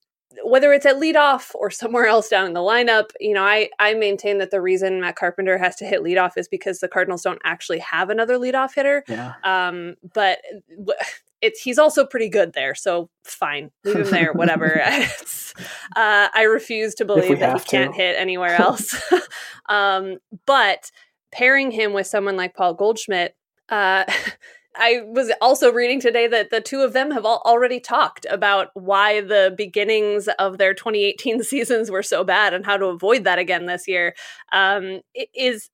whether 0.43 0.73
it's 0.73 0.85
at 0.85 0.97
leadoff 0.97 1.53
or 1.55 1.69
somewhere 1.69 2.07
else 2.07 2.29
down 2.29 2.47
in 2.47 2.53
the 2.53 2.59
lineup, 2.59 3.11
you 3.19 3.33
know, 3.33 3.43
I 3.43 3.69
I 3.79 3.93
maintain 3.93 4.37
that 4.39 4.51
the 4.51 4.61
reason 4.61 5.01
Matt 5.01 5.15
Carpenter 5.15 5.57
has 5.57 5.75
to 5.77 5.85
hit 5.85 6.01
leadoff 6.01 6.31
is 6.37 6.47
because 6.47 6.79
the 6.79 6.87
Cardinals 6.87 7.21
don't 7.21 7.41
actually 7.43 7.79
have 7.79 8.09
another 8.09 8.37
leadoff 8.37 8.73
hitter. 8.75 9.03
Yeah. 9.07 9.33
Um, 9.43 9.95
but 10.13 10.39
it's 11.41 11.61
he's 11.61 11.77
also 11.77 12.05
pretty 12.05 12.29
good 12.29 12.53
there, 12.53 12.73
so 12.73 13.09
fine, 13.23 13.71
leave 13.83 13.97
him 13.97 14.11
there. 14.11 14.33
Whatever. 14.33 14.81
uh, 15.95 16.27
I 16.33 16.43
refuse 16.43 16.95
to 16.95 17.05
believe 17.05 17.39
that 17.39 17.59
he 17.59 17.65
can't 17.65 17.93
hit 17.93 18.15
anywhere 18.17 18.55
else. 18.55 18.95
um, 19.69 20.17
but 20.45 20.91
pairing 21.31 21.71
him 21.71 21.93
with 21.93 22.07
someone 22.07 22.37
like 22.37 22.55
Paul 22.55 22.73
Goldschmidt. 22.73 23.35
Uh, 23.69 24.05
I 24.75 25.01
was 25.05 25.31
also 25.41 25.71
reading 25.71 25.99
today 25.99 26.27
that 26.27 26.49
the 26.49 26.61
two 26.61 26.81
of 26.81 26.93
them 26.93 27.11
have 27.11 27.25
all 27.25 27.41
already 27.45 27.79
talked 27.79 28.25
about 28.29 28.69
why 28.73 29.21
the 29.21 29.53
beginnings 29.55 30.27
of 30.39 30.57
their 30.57 30.73
2018 30.73 31.43
seasons 31.43 31.91
were 31.91 32.03
so 32.03 32.23
bad 32.23 32.53
and 32.53 32.65
how 32.65 32.77
to 32.77 32.85
avoid 32.85 33.23
that 33.23 33.39
again 33.39 33.65
this 33.65 33.87
year. 33.87 34.15
Um, 34.51 35.01
is 35.35 35.69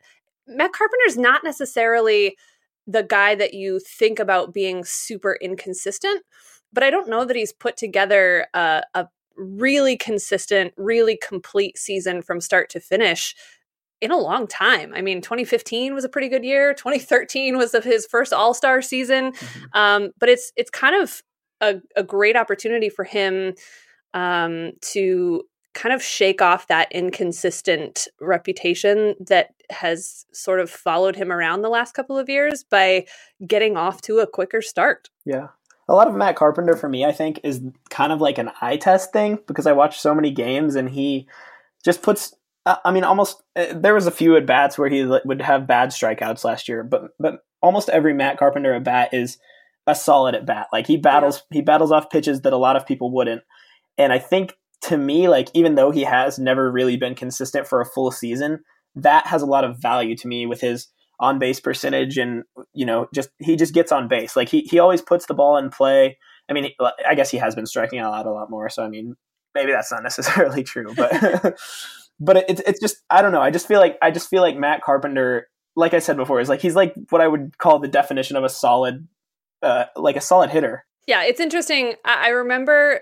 Matt 0.48 0.74
Carpenter's 0.74 1.18
not 1.18 1.44
necessarily 1.44 2.36
the 2.88 3.04
guy 3.04 3.36
that 3.36 3.54
you 3.54 3.80
think 3.80 4.20
about 4.20 4.54
being 4.54 4.84
super 4.84 5.38
inconsistent, 5.42 6.24
but 6.74 6.84
I 6.84 6.90
don't 6.90 7.10
know 7.10 7.24
that 7.24 7.36
he's 7.36 7.54
put 7.54 7.78
together 7.78 8.48
a, 8.54 8.84
a 8.96 9.08
really 9.38 9.96
consistent, 9.96 10.74
really 10.76 11.18
complete 11.18 11.78
season 11.78 12.22
from 12.22 12.42
start 12.42 12.70
to 12.72 12.80
finish 12.80 13.36
in 14.02 14.12
a 14.12 14.18
long 14.18 14.48
time. 14.48 14.94
I 14.94 15.02
mean, 15.02 15.22
2015 15.22 15.94
was 15.94 16.04
a 16.04 16.10
pretty 16.10 16.30
good 16.30 16.44
year. 16.44 16.74
2013 16.74 17.58
was 17.58 17.74
of 17.74 17.84
his 17.84 18.06
first 18.06 18.34
All 18.34 18.54
Star 18.54 18.82
season. 18.82 19.34
Mm-hmm. 19.34 19.64
Um, 19.74 20.12
but 20.20 20.30
it's 20.30 20.52
it's 20.56 20.70
kind 20.70 21.02
of 21.02 21.22
a, 21.62 21.82
a 21.96 22.04
great 22.04 22.36
opportunity 22.36 22.90
for 22.90 23.04
him 23.04 23.54
um, 24.14 24.72
to 24.82 25.44
kind 25.74 25.94
of 25.94 26.02
shake 26.02 26.42
off 26.42 26.68
that 26.68 26.92
inconsistent 26.92 28.08
reputation 28.20 29.16
that 29.20 29.54
has 29.70 30.26
sort 30.34 30.60
of 30.60 30.70
followed 30.70 31.16
him 31.16 31.32
around 31.32 31.62
the 31.62 31.70
last 31.70 31.94
couple 31.94 32.18
of 32.18 32.28
years 32.28 32.64
by 32.64 33.06
getting 33.46 33.78
off 33.78 34.02
to 34.02 34.20
a 34.20 34.28
quicker 34.28 34.62
start. 34.62 35.10
Yeah. 35.26 35.50
A 35.88 35.94
lot 35.94 36.08
of 36.08 36.16
Matt 36.16 36.36
Carpenter 36.36 36.76
for 36.76 36.90
me, 36.90 37.06
I 37.06 37.12
think, 37.12 37.40
is 37.44 37.62
kind 37.90 38.12
of 38.12 38.22
like 38.22 38.38
an 38.38 38.52
eye 38.62 38.78
test 38.78 39.12
thing 39.12 39.40
because 39.48 39.66
I 39.66 39.72
watch 39.72 40.00
so 40.00 40.14
many 40.14 40.32
games 40.32 40.76
and 40.76 40.90
he 40.90 41.28
just 41.84 42.02
puts 42.02 42.36
I 42.66 42.92
mean, 42.92 43.04
almost 43.04 43.42
uh, 43.56 43.74
there 43.74 43.94
was 43.94 44.08
a 44.08 44.12
few 44.12 44.36
at 44.36 44.46
bats 44.46 44.78
where 44.78 44.90
he 44.90 45.06
would 45.06 45.42
have 45.42 45.68
bad 45.68 45.90
strikeouts 45.90 46.44
last 46.44 46.68
year, 46.68 46.84
but 46.84 47.12
but 47.20 47.40
almost 47.62 47.90
every 47.90 48.14
Matt 48.14 48.38
Carpenter 48.38 48.74
at 48.74 48.84
bat 48.84 49.14
is 49.14 49.38
a 49.88 49.96
solid 49.96 50.36
at 50.36 50.46
bat. 50.46 50.68
Like 50.72 50.88
he 50.88 50.98
battles 50.98 51.44
yeah. 51.50 51.58
he 51.58 51.62
battles 51.62 51.92
off 51.92 52.10
pitches 52.10 52.42
that 52.42 52.54
a 52.54 52.58
lot 52.58 52.76
of 52.76 52.86
people 52.86 53.12
wouldn't. 53.12 53.42
And 53.98 54.14
I 54.14 54.20
think 54.20 54.54
to 54.84 54.98
me, 54.98 55.28
like 55.28 55.50
even 55.54 55.76
though 55.76 55.92
he 55.92 56.04
has 56.04 56.38
never 56.38 56.72
really 56.72 56.98
been 56.98 57.16
consistent 57.16 57.68
for 57.68 57.82
a 57.82 57.86
full 57.86 58.12
season, 58.12 58.60
that 58.96 59.28
has 59.28 59.42
a 59.42 59.48
lot 59.48 59.64
of 59.64 59.78
value 59.78 60.16
to 60.18 60.28
me 60.28 60.46
with 60.46 60.62
his 60.62 60.88
on 61.20 61.38
base 61.38 61.60
percentage 61.60 62.18
and 62.18 62.44
you 62.74 62.86
know 62.86 63.08
just 63.14 63.30
he 63.40 63.56
just 63.56 63.74
gets 63.74 63.92
on 63.92 64.08
base. 64.08 64.36
Like 64.36 64.50
he 64.50 64.62
he 64.62 64.80
always 64.80 65.02
puts 65.02 65.26
the 65.26 65.34
ball 65.34 65.58
in 65.58 65.70
play. 65.70 66.18
I 66.50 66.54
mean, 66.54 66.72
I 67.08 67.16
guess 67.16 67.30
he 67.30 67.38
has 67.38 67.56
been 67.56 67.68
striking 67.68 68.00
out 68.00 68.26
a 68.26 68.32
lot 68.32 68.50
more. 68.50 68.70
So 68.70 68.84
I 68.84 68.90
mean, 68.90 69.16
maybe 69.56 69.72
that's 69.72 69.92
not 69.92 70.04
necessarily 70.04 70.64
true, 70.64 70.94
but. 70.96 71.58
but 72.20 72.38
it's 72.50 72.62
it's 72.62 72.80
just 72.80 72.98
I 73.10 73.22
don't 73.22 73.32
know. 73.32 73.42
I 73.42 73.52
just 73.52 73.68
feel 73.68 73.80
like 73.80 73.98
I 74.02 74.12
just 74.12 74.30
feel 74.30 74.42
like 74.42 74.58
Matt 74.58 74.82
Carpenter, 74.82 75.48
like 75.76 75.94
I 75.94 76.00
said 76.00 76.18
before, 76.18 76.40
is 76.40 76.50
like 76.50 76.62
he's 76.62 76.76
like 76.76 76.94
what 77.10 77.22
I 77.22 77.28
would 77.28 77.58
call 77.58 77.80
the 77.80 77.88
definition 77.88 78.36
of 78.36 78.44
a 78.44 78.50
solid, 78.50 79.08
uh, 79.62 79.86
like 79.96 80.16
a 80.16 80.22
solid 80.22 80.50
hitter. 80.50 80.86
Yeah, 81.08 81.24
it's 81.24 81.40
interesting. 81.40 81.96
I 82.06 82.30
remember 82.30 83.02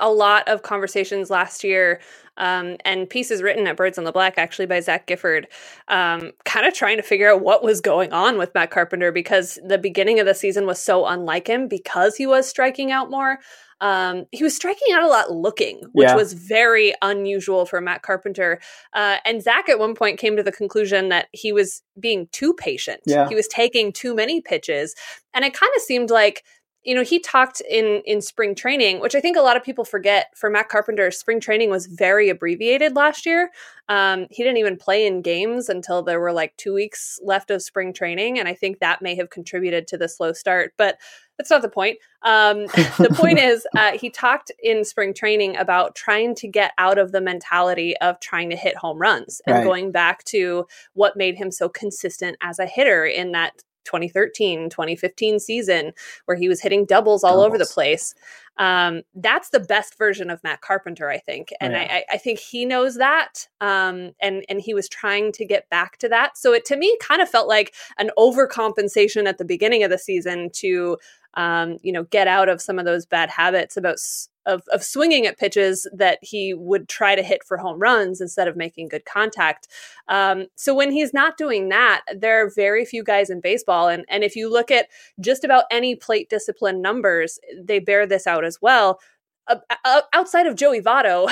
a 0.00 0.10
lot 0.10 0.48
of 0.48 0.62
conversations 0.62 1.30
last 1.30 1.62
year 1.62 2.00
um, 2.36 2.76
and 2.84 3.08
pieces 3.08 3.42
written 3.42 3.66
at 3.66 3.76
Birds 3.76 3.98
on 3.98 4.04
the 4.04 4.12
Black, 4.12 4.34
actually 4.38 4.66
by 4.66 4.80
Zach 4.80 5.06
Gifford, 5.06 5.46
um, 5.88 6.32
kind 6.44 6.66
of 6.66 6.74
trying 6.74 6.96
to 6.96 7.02
figure 7.02 7.30
out 7.30 7.42
what 7.42 7.62
was 7.62 7.80
going 7.80 8.12
on 8.12 8.38
with 8.38 8.54
Matt 8.54 8.70
Carpenter 8.70 9.12
because 9.12 9.58
the 9.64 9.78
beginning 9.78 10.18
of 10.18 10.26
the 10.26 10.34
season 10.34 10.66
was 10.66 10.78
so 10.78 11.06
unlike 11.06 11.46
him 11.46 11.68
because 11.68 12.16
he 12.16 12.26
was 12.26 12.48
striking 12.48 12.90
out 12.90 13.10
more. 13.10 13.38
Um, 13.82 14.26
he 14.30 14.44
was 14.44 14.54
striking 14.54 14.92
out 14.92 15.02
a 15.02 15.08
lot 15.08 15.30
looking, 15.30 15.82
which 15.92 16.08
yeah. 16.08 16.14
was 16.14 16.34
very 16.34 16.92
unusual 17.00 17.64
for 17.64 17.80
Matt 17.80 18.02
Carpenter. 18.02 18.60
Uh, 18.92 19.16
and 19.24 19.42
Zach 19.42 19.68
at 19.68 19.78
one 19.78 19.94
point 19.94 20.18
came 20.18 20.36
to 20.36 20.42
the 20.42 20.52
conclusion 20.52 21.08
that 21.08 21.28
he 21.32 21.52
was 21.52 21.82
being 21.98 22.28
too 22.30 22.52
patient. 22.54 23.00
Yeah. 23.06 23.28
He 23.28 23.34
was 23.34 23.48
taking 23.48 23.92
too 23.92 24.14
many 24.14 24.40
pitches. 24.40 24.94
And 25.32 25.44
it 25.44 25.54
kind 25.54 25.72
of 25.76 25.82
seemed 25.82 26.10
like 26.10 26.44
you 26.84 26.94
know 26.94 27.02
he 27.02 27.18
talked 27.18 27.60
in 27.68 28.02
in 28.06 28.20
spring 28.20 28.54
training 28.54 29.00
which 29.00 29.14
i 29.14 29.20
think 29.20 29.36
a 29.36 29.40
lot 29.40 29.56
of 29.56 29.62
people 29.62 29.84
forget 29.84 30.26
for 30.34 30.48
matt 30.48 30.68
carpenter 30.68 31.10
spring 31.10 31.40
training 31.40 31.70
was 31.70 31.86
very 31.86 32.28
abbreviated 32.28 32.96
last 32.96 33.26
year 33.26 33.50
um, 33.88 34.28
he 34.30 34.44
didn't 34.44 34.58
even 34.58 34.76
play 34.76 35.04
in 35.04 35.20
games 35.20 35.68
until 35.68 36.00
there 36.02 36.20
were 36.20 36.32
like 36.32 36.56
two 36.56 36.72
weeks 36.72 37.18
left 37.24 37.50
of 37.50 37.62
spring 37.62 37.92
training 37.92 38.38
and 38.38 38.48
i 38.48 38.54
think 38.54 38.78
that 38.78 39.02
may 39.02 39.14
have 39.14 39.30
contributed 39.30 39.86
to 39.86 39.98
the 39.98 40.08
slow 40.08 40.32
start 40.32 40.72
but 40.76 40.98
that's 41.36 41.50
not 41.50 41.62
the 41.62 41.68
point 41.68 41.98
um, 42.22 42.66
the 42.98 43.14
point 43.14 43.38
is 43.40 43.66
uh, 43.76 43.92
he 43.92 44.10
talked 44.10 44.52
in 44.62 44.84
spring 44.84 45.14
training 45.14 45.56
about 45.56 45.94
trying 45.94 46.34
to 46.34 46.46
get 46.46 46.72
out 46.76 46.98
of 46.98 47.12
the 47.12 47.20
mentality 47.20 47.96
of 47.98 48.20
trying 48.20 48.50
to 48.50 48.56
hit 48.56 48.76
home 48.76 48.98
runs 48.98 49.40
and 49.46 49.56
right. 49.56 49.64
going 49.64 49.90
back 49.90 50.22
to 50.24 50.66
what 50.92 51.16
made 51.16 51.36
him 51.36 51.50
so 51.50 51.68
consistent 51.68 52.36
as 52.42 52.58
a 52.58 52.66
hitter 52.66 53.06
in 53.06 53.32
that 53.32 53.54
2013 53.84 54.70
2015 54.70 55.38
season 55.40 55.92
where 56.24 56.36
he 56.36 56.48
was 56.48 56.60
hitting 56.60 56.84
doubles 56.84 57.24
all 57.24 57.32
doubles. 57.32 57.46
over 57.46 57.58
the 57.58 57.66
place 57.66 58.14
um, 58.56 59.02
that's 59.14 59.50
the 59.50 59.60
best 59.60 59.96
version 59.96 60.30
of 60.30 60.42
matt 60.44 60.60
carpenter 60.60 61.08
i 61.08 61.18
think 61.18 61.52
and 61.60 61.72
yeah. 61.72 61.80
I, 61.90 62.04
I, 62.12 62.18
think 62.18 62.38
he 62.38 62.66
knows 62.66 62.96
that 62.96 63.48
um, 63.60 64.12
and 64.20 64.44
and 64.48 64.60
he 64.60 64.74
was 64.74 64.88
trying 64.88 65.32
to 65.32 65.44
get 65.44 65.68
back 65.70 65.98
to 65.98 66.08
that 66.08 66.36
so 66.36 66.52
it 66.52 66.64
to 66.66 66.76
me 66.76 66.96
kind 67.00 67.22
of 67.22 67.28
felt 67.28 67.48
like 67.48 67.74
an 67.98 68.10
overcompensation 68.18 69.26
at 69.26 69.38
the 69.38 69.44
beginning 69.44 69.82
of 69.82 69.90
the 69.90 69.98
season 69.98 70.50
to 70.54 70.98
um, 71.34 71.78
you 71.82 71.92
know 71.92 72.04
get 72.04 72.26
out 72.26 72.48
of 72.48 72.60
some 72.60 72.78
of 72.78 72.84
those 72.84 73.06
bad 73.06 73.30
habits 73.30 73.76
about 73.76 73.98
of, 74.46 74.62
of 74.72 74.82
swinging 74.82 75.26
at 75.26 75.38
pitches 75.38 75.86
that 75.92 76.18
he 76.22 76.54
would 76.54 76.88
try 76.88 77.14
to 77.14 77.22
hit 77.22 77.44
for 77.44 77.58
home 77.58 77.78
runs 77.78 78.20
instead 78.20 78.48
of 78.48 78.56
making 78.56 78.88
good 78.88 79.04
contact. 79.04 79.68
Um, 80.08 80.46
so 80.56 80.74
when 80.74 80.92
he's 80.92 81.12
not 81.12 81.36
doing 81.36 81.68
that, 81.68 82.02
there 82.14 82.44
are 82.44 82.50
very 82.54 82.84
few 82.84 83.04
guys 83.04 83.30
in 83.30 83.40
baseball. 83.40 83.88
And, 83.88 84.04
and 84.08 84.24
if 84.24 84.36
you 84.36 84.50
look 84.50 84.70
at 84.70 84.88
just 85.20 85.44
about 85.44 85.64
any 85.70 85.94
plate 85.94 86.28
discipline 86.30 86.82
numbers, 86.82 87.38
they 87.58 87.78
bear 87.78 88.06
this 88.06 88.26
out 88.26 88.44
as 88.44 88.58
well. 88.60 89.00
Uh, 89.48 90.02
outside 90.12 90.46
of 90.46 90.54
Joey 90.54 90.80
Votto, 90.80 91.28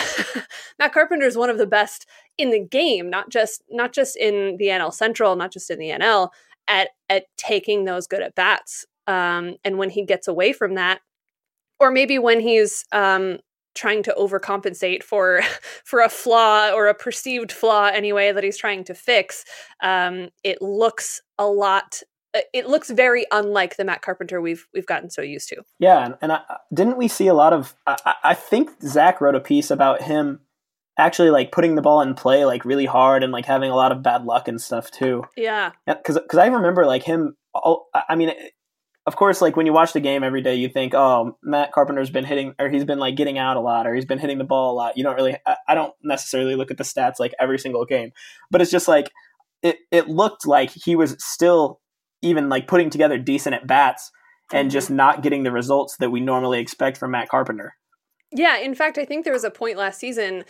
Matt 0.78 0.92
Carpenter 0.92 1.26
is 1.26 1.36
one 1.36 1.50
of 1.50 1.58
the 1.58 1.66
best 1.66 2.06
in 2.36 2.50
the 2.50 2.60
game, 2.60 3.10
not 3.10 3.30
just 3.30 3.62
not 3.70 3.92
just 3.92 4.16
in 4.16 4.56
the 4.58 4.66
NL 4.66 4.92
Central, 4.92 5.36
not 5.36 5.52
just 5.52 5.70
in 5.70 5.78
the 5.78 5.90
NL, 5.90 6.30
at 6.66 6.90
at 7.08 7.26
taking 7.36 7.84
those 7.84 8.08
good 8.08 8.22
at 8.22 8.34
bats. 8.34 8.86
Um, 9.06 9.56
and 9.64 9.78
when 9.78 9.90
he 9.90 10.04
gets 10.04 10.26
away 10.26 10.52
from 10.52 10.74
that, 10.74 11.00
or 11.80 11.90
maybe 11.90 12.18
when 12.18 12.40
he's 12.40 12.84
um, 12.92 13.38
trying 13.74 14.02
to 14.02 14.14
overcompensate 14.18 15.02
for 15.02 15.42
for 15.84 16.00
a 16.00 16.08
flaw 16.08 16.70
or 16.70 16.86
a 16.88 16.94
perceived 16.94 17.52
flaw 17.52 17.86
anyway 17.86 18.32
that 18.32 18.44
he's 18.44 18.58
trying 18.58 18.84
to 18.84 18.94
fix 18.94 19.44
um, 19.82 20.28
it 20.44 20.60
looks 20.60 21.20
a 21.38 21.46
lot 21.46 22.02
uh, 22.34 22.40
it 22.52 22.68
looks 22.68 22.90
very 22.90 23.26
unlike 23.32 23.76
the 23.76 23.84
Matt 23.84 24.02
Carpenter 24.02 24.40
we've 24.40 24.66
we've 24.74 24.86
gotten 24.86 25.08
so 25.10 25.22
used 25.22 25.48
to. 25.48 25.62
Yeah, 25.78 26.04
and, 26.04 26.14
and 26.20 26.32
I, 26.32 26.40
didn't 26.74 26.98
we 26.98 27.08
see 27.08 27.26
a 27.26 27.34
lot 27.34 27.52
of? 27.52 27.74
I, 27.86 28.14
I, 28.22 28.34
think 28.34 28.70
Zach 28.82 29.20
wrote 29.20 29.34
a 29.34 29.40
piece 29.40 29.70
about 29.70 30.02
him 30.02 30.40
actually 30.98 31.30
like 31.30 31.52
putting 31.52 31.74
the 31.74 31.82
ball 31.82 32.02
in 32.02 32.14
play 32.14 32.44
like 32.44 32.64
really 32.64 32.84
hard 32.84 33.22
and 33.22 33.32
like 33.32 33.46
having 33.46 33.70
a 33.70 33.76
lot 33.76 33.92
of 33.92 34.02
bad 34.02 34.24
luck 34.24 34.46
and 34.46 34.60
stuff 34.60 34.90
too. 34.90 35.24
Yeah, 35.36 35.70
because 35.86 36.18
because 36.18 36.38
I 36.38 36.48
remember 36.48 36.84
like 36.84 37.02
him. 37.04 37.36
I 37.54 38.14
mean, 38.14 38.30
of 39.08 39.16
course, 39.16 39.40
like 39.40 39.56
when 39.56 39.64
you 39.64 39.72
watch 39.72 39.94
the 39.94 40.00
game 40.00 40.22
every 40.22 40.42
day, 40.42 40.54
you 40.56 40.68
think, 40.68 40.92
oh, 40.94 41.38
Matt 41.42 41.72
Carpenter's 41.72 42.10
been 42.10 42.26
hitting, 42.26 42.54
or 42.58 42.68
he's 42.68 42.84
been 42.84 42.98
like 42.98 43.16
getting 43.16 43.38
out 43.38 43.56
a 43.56 43.60
lot, 43.60 43.86
or 43.86 43.94
he's 43.94 44.04
been 44.04 44.18
hitting 44.18 44.36
the 44.36 44.44
ball 44.44 44.74
a 44.74 44.76
lot. 44.76 44.98
You 44.98 45.02
don't 45.02 45.16
really, 45.16 45.34
I, 45.46 45.56
I 45.66 45.74
don't 45.74 45.94
necessarily 46.02 46.56
look 46.56 46.70
at 46.70 46.76
the 46.76 46.84
stats 46.84 47.18
like 47.18 47.32
every 47.40 47.58
single 47.58 47.86
game, 47.86 48.12
but 48.50 48.60
it's 48.60 48.70
just 48.70 48.86
like 48.86 49.10
it. 49.62 49.78
It 49.90 50.08
looked 50.08 50.46
like 50.46 50.70
he 50.70 50.94
was 50.94 51.16
still 51.18 51.80
even 52.20 52.50
like 52.50 52.68
putting 52.68 52.90
together 52.90 53.16
decent 53.16 53.54
at 53.54 53.66
bats 53.66 54.10
and 54.52 54.66
mm-hmm. 54.66 54.72
just 54.72 54.90
not 54.90 55.22
getting 55.22 55.42
the 55.42 55.52
results 55.52 55.96
that 56.00 56.10
we 56.10 56.20
normally 56.20 56.60
expect 56.60 56.98
from 56.98 57.12
Matt 57.12 57.30
Carpenter. 57.30 57.74
Yeah, 58.30 58.58
in 58.58 58.74
fact, 58.74 58.98
I 58.98 59.06
think 59.06 59.24
there 59.24 59.32
was 59.32 59.44
a 59.44 59.50
point 59.50 59.78
last 59.78 59.98
season 59.98 60.44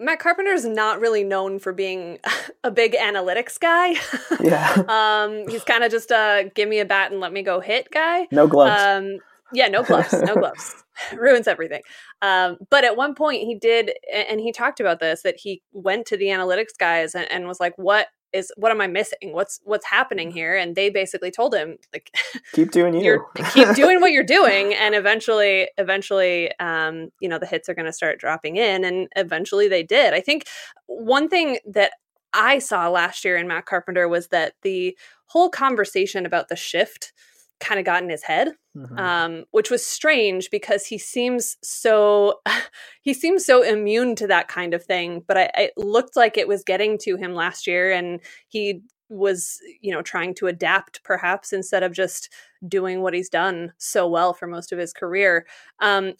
Matt 0.00 0.18
Carpenter 0.18 0.52
is 0.52 0.64
not 0.64 0.98
really 0.98 1.22
known 1.22 1.58
for 1.58 1.72
being 1.72 2.18
a 2.64 2.70
big 2.70 2.94
analytics 2.94 3.60
guy. 3.60 3.94
Yeah. 4.42 4.84
um, 4.88 5.46
he's 5.48 5.64
kind 5.64 5.84
of 5.84 5.90
just 5.90 6.10
a 6.10 6.50
give 6.54 6.66
me 6.66 6.78
a 6.78 6.86
bat 6.86 7.12
and 7.12 7.20
let 7.20 7.30
me 7.30 7.42
go 7.42 7.60
hit 7.60 7.90
guy. 7.90 8.26
No 8.32 8.46
gloves. 8.46 8.80
Um, 8.80 9.18
yeah, 9.52 9.68
no 9.68 9.82
gloves. 9.82 10.14
No 10.14 10.34
gloves. 10.36 10.82
Ruins 11.14 11.46
everything. 11.46 11.82
Um, 12.22 12.56
but 12.70 12.84
at 12.84 12.96
one 12.96 13.14
point 13.14 13.42
he 13.42 13.54
did, 13.54 13.92
and 14.12 14.40
he 14.40 14.50
talked 14.50 14.80
about 14.80 14.98
this 14.98 15.22
that 15.22 15.36
he 15.38 15.62
went 15.72 16.06
to 16.06 16.16
the 16.16 16.26
analytics 16.26 16.76
guys 16.78 17.14
and, 17.14 17.30
and 17.30 17.46
was 17.46 17.60
like, 17.60 17.74
"What 17.76 18.06
is 18.32 18.52
what 18.56 18.70
am 18.70 18.80
I 18.80 18.86
missing? 18.86 19.32
What's 19.32 19.60
what's 19.64 19.86
happening 19.86 20.30
here? 20.30 20.56
And 20.56 20.76
they 20.76 20.90
basically 20.90 21.30
told 21.30 21.54
him 21.54 21.76
like 21.92 22.10
keep 22.52 22.70
doing 22.70 22.94
you. 22.94 23.24
keep 23.52 23.74
doing 23.74 24.00
what 24.00 24.12
you're 24.12 24.24
doing 24.24 24.74
and 24.80 24.94
eventually 24.94 25.68
eventually 25.78 26.50
um 26.58 27.10
you 27.20 27.28
know 27.28 27.38
the 27.38 27.46
hits 27.46 27.68
are 27.68 27.74
going 27.74 27.86
to 27.86 27.92
start 27.92 28.20
dropping 28.20 28.56
in 28.56 28.84
and 28.84 29.08
eventually 29.16 29.68
they 29.68 29.82
did. 29.82 30.14
I 30.14 30.20
think 30.20 30.44
one 30.86 31.28
thing 31.28 31.58
that 31.66 31.92
I 32.32 32.58
saw 32.60 32.88
last 32.88 33.24
year 33.24 33.36
in 33.36 33.48
Matt 33.48 33.66
Carpenter 33.66 34.08
was 34.08 34.28
that 34.28 34.54
the 34.62 34.96
whole 35.26 35.48
conversation 35.48 36.26
about 36.26 36.48
the 36.48 36.56
shift 36.56 37.12
kind 37.60 37.78
of 37.78 37.86
got 37.86 38.02
in 38.02 38.08
his 38.08 38.22
head 38.22 38.48
mm-hmm. 38.76 38.98
um, 38.98 39.44
which 39.50 39.70
was 39.70 39.84
strange 39.84 40.50
because 40.50 40.86
he 40.86 40.98
seems 40.98 41.56
so 41.62 42.40
he 43.02 43.14
seems 43.14 43.44
so 43.44 43.62
immune 43.62 44.16
to 44.16 44.26
that 44.26 44.48
kind 44.48 44.74
of 44.74 44.84
thing 44.84 45.22
but 45.26 45.36
I, 45.36 45.50
it 45.54 45.72
looked 45.76 46.16
like 46.16 46.36
it 46.36 46.48
was 46.48 46.64
getting 46.64 46.98
to 46.98 47.16
him 47.16 47.34
last 47.34 47.66
year 47.66 47.92
and 47.92 48.20
he 48.48 48.82
was 49.08 49.58
you 49.80 49.92
know 49.92 50.02
trying 50.02 50.34
to 50.34 50.46
adapt 50.46 51.02
perhaps 51.02 51.52
instead 51.52 51.82
of 51.82 51.92
just 51.92 52.32
doing 52.68 53.02
what 53.02 53.14
he's 53.14 53.28
done 53.28 53.72
so 53.78 54.06
well 54.06 54.32
for 54.32 54.46
most 54.46 54.72
of 54.72 54.78
his 54.78 54.92
career 54.92 55.46
um, 55.80 56.12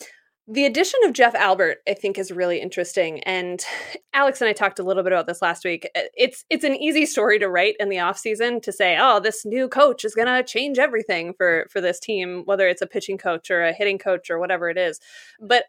the 0.53 0.65
addition 0.65 0.99
of 1.05 1.13
Jeff 1.13 1.35
Albert, 1.37 1.79
I 1.89 1.95
think, 1.95 2.19
is 2.19 2.33
really 2.33 2.61
interesting. 2.61 3.21
And 3.21 3.65
Alex 4.13 4.41
and 4.41 4.49
I 4.49 4.53
talked 4.53 4.81
a 4.81 4.83
little 4.83 5.05
bit 5.05 5.13
about 5.13 5.27
this 5.27 5.41
last 5.41 5.65
week. 5.65 5.89
Uh, 5.95 6.01
it's 6.17 6.45
it's 6.51 6.65
an 6.65 6.75
easy 6.75 7.07
story 7.07 7.39
to 7.39 7.49
write 7.49 7.77
in 7.79 7.89
the 7.89 8.01
off 8.01 8.19
season 8.19 8.61
to 8.63 8.73
say, 8.73 8.97
oh, 9.01 9.21
this 9.21 9.45
new 9.45 9.69
coach 9.69 10.05
is 10.05 10.15
gonna 10.15 10.43
change 10.43 10.79
everything 10.79 11.33
for 11.35 11.67
for 11.71 11.81
this 11.81 12.01
team, 12.01 12.43
whether 12.47 12.69
it's 12.69 12.83
a 12.83 12.87
pitching 12.87 13.19
coach 13.19 13.51
or 13.51 13.63
a 13.63 13.73
hitting 13.73 13.99
coach 13.99 14.29
or 14.29 14.39
whatever 14.41 14.69
it 14.69 14.77
is. 14.77 14.99
But 15.41 15.65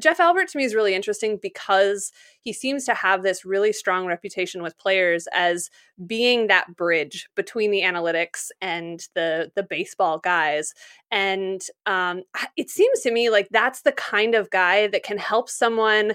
Jeff 0.00 0.18
Albert 0.18 0.48
to 0.48 0.58
me 0.58 0.64
is 0.64 0.74
really 0.74 0.94
interesting 0.94 1.38
because 1.40 2.10
he 2.40 2.52
seems 2.52 2.84
to 2.84 2.94
have 2.94 3.22
this 3.22 3.44
really 3.44 3.72
strong 3.72 4.06
reputation 4.06 4.62
with 4.62 4.76
players 4.76 5.28
as 5.32 5.70
being 6.06 6.48
that 6.48 6.74
bridge 6.76 7.28
between 7.36 7.70
the 7.70 7.82
analytics 7.82 8.50
and 8.60 9.06
the 9.14 9.52
the 9.54 9.62
baseball 9.62 10.18
guys. 10.18 10.74
And 11.10 11.62
um, 11.86 12.22
it 12.56 12.70
seems 12.70 13.00
to 13.00 13.12
me 13.12 13.30
like 13.30 13.48
that's 13.50 13.82
the 13.82 13.92
kind 13.92 14.34
of 14.34 14.50
guy 14.50 14.88
that 14.88 15.04
can 15.04 15.18
help 15.18 15.48
someone 15.48 16.14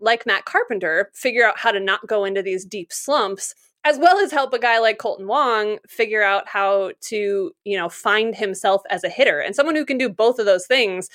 like 0.00 0.24
Matt 0.24 0.46
Carpenter 0.46 1.10
figure 1.14 1.46
out 1.46 1.58
how 1.58 1.72
to 1.72 1.80
not 1.80 2.06
go 2.06 2.24
into 2.24 2.42
these 2.42 2.64
deep 2.64 2.90
slumps 2.92 3.54
as 3.84 3.98
well 3.98 4.18
as 4.18 4.30
help 4.30 4.52
a 4.52 4.58
guy 4.58 4.78
like 4.78 4.98
Kolten 4.98 5.26
Wong 5.26 5.78
figure 5.88 6.22
out 6.22 6.46
how 6.46 6.92
to, 7.02 7.52
you 7.64 7.76
know, 7.78 7.88
find 7.88 8.34
himself 8.34 8.82
as 8.90 9.04
a 9.04 9.08
hitter. 9.08 9.40
And 9.40 9.56
someone 9.56 9.74
who 9.74 9.86
can 9.86 9.96
do 9.96 10.08
both 10.08 10.38
of 10.38 10.44
those 10.46 10.66
things 10.66 11.08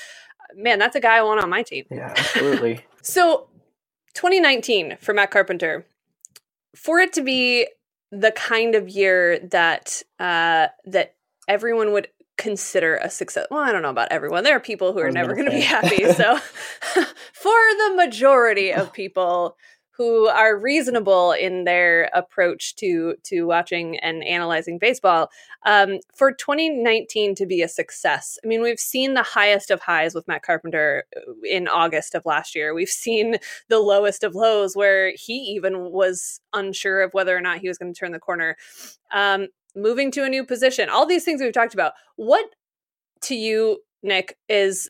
man, 0.55 0.79
that's 0.79 0.95
a 0.95 0.99
guy 0.99 1.17
I 1.17 1.21
want 1.21 1.41
on 1.41 1.49
my 1.49 1.63
team. 1.63 1.85
Yeah, 1.91 2.13
absolutely. 2.15 2.85
so 3.01 3.47
2019 4.13 4.97
for 4.99 5.13
Matt 5.13 5.31
Carpenter, 5.31 5.85
for 6.75 6.99
it 6.99 7.13
to 7.13 7.21
be 7.21 7.67
the 8.11 8.31
kind 8.31 8.75
of 8.75 8.89
year 8.89 9.39
that 9.39 10.01
uh, 10.19 10.67
that 10.85 11.15
everyone 11.47 11.91
would 11.93 12.07
consider 12.37 12.97
a 12.97 13.09
success. 13.09 13.47
Well, 13.49 13.61
I 13.61 13.71
don't 13.71 13.81
know 13.81 13.89
about 13.89 14.11
everyone. 14.11 14.43
There 14.43 14.55
are 14.55 14.61
people 14.61 14.93
who 14.93 14.99
are 14.99 15.11
never 15.11 15.33
going 15.33 15.45
to 15.45 15.51
be 15.51 15.61
happy. 15.61 16.11
So, 16.11 16.37
for 17.33 17.53
the 17.53 17.93
majority 17.95 18.73
of 18.73 18.91
people, 18.93 19.57
who 19.97 20.27
are 20.27 20.57
reasonable 20.57 21.31
in 21.31 21.63
their 21.63 22.09
approach 22.13 22.75
to 22.75 23.15
to 23.23 23.43
watching 23.43 23.97
and 23.99 24.23
analyzing 24.23 24.77
baseball 24.77 25.29
um, 25.65 25.99
for 26.15 26.31
2019 26.31 27.35
to 27.35 27.45
be 27.45 27.61
a 27.61 27.67
success. 27.67 28.37
I 28.43 28.47
mean 28.47 28.61
we've 28.61 28.79
seen 28.79 29.13
the 29.13 29.23
highest 29.23 29.71
of 29.71 29.81
highs 29.81 30.13
with 30.13 30.27
matt 30.27 30.43
carpenter 30.43 31.03
uh, 31.15 31.31
in 31.49 31.67
august 31.67 32.15
of 32.15 32.25
last 32.25 32.55
year. 32.55 32.73
We've 32.73 32.89
seen 32.89 33.37
the 33.69 33.79
lowest 33.79 34.23
of 34.23 34.35
lows 34.35 34.75
where 34.75 35.13
he 35.15 35.33
even 35.55 35.91
was 35.91 36.39
unsure 36.53 37.01
of 37.01 37.13
whether 37.13 37.35
or 37.35 37.41
not 37.41 37.59
he 37.59 37.67
was 37.67 37.77
going 37.77 37.93
to 37.93 37.99
turn 37.99 38.11
the 38.11 38.19
corner. 38.19 38.57
Um, 39.13 39.47
moving 39.75 40.09
to 40.09 40.23
a 40.23 40.29
new 40.29 40.45
position 40.45 40.89
all 40.89 41.05
these 41.05 41.23
things 41.23 41.41
we've 41.41 41.53
talked 41.53 41.73
about. 41.73 41.93
What 42.15 42.45
to 43.23 43.35
you 43.35 43.79
nick 44.03 44.37
is 44.47 44.89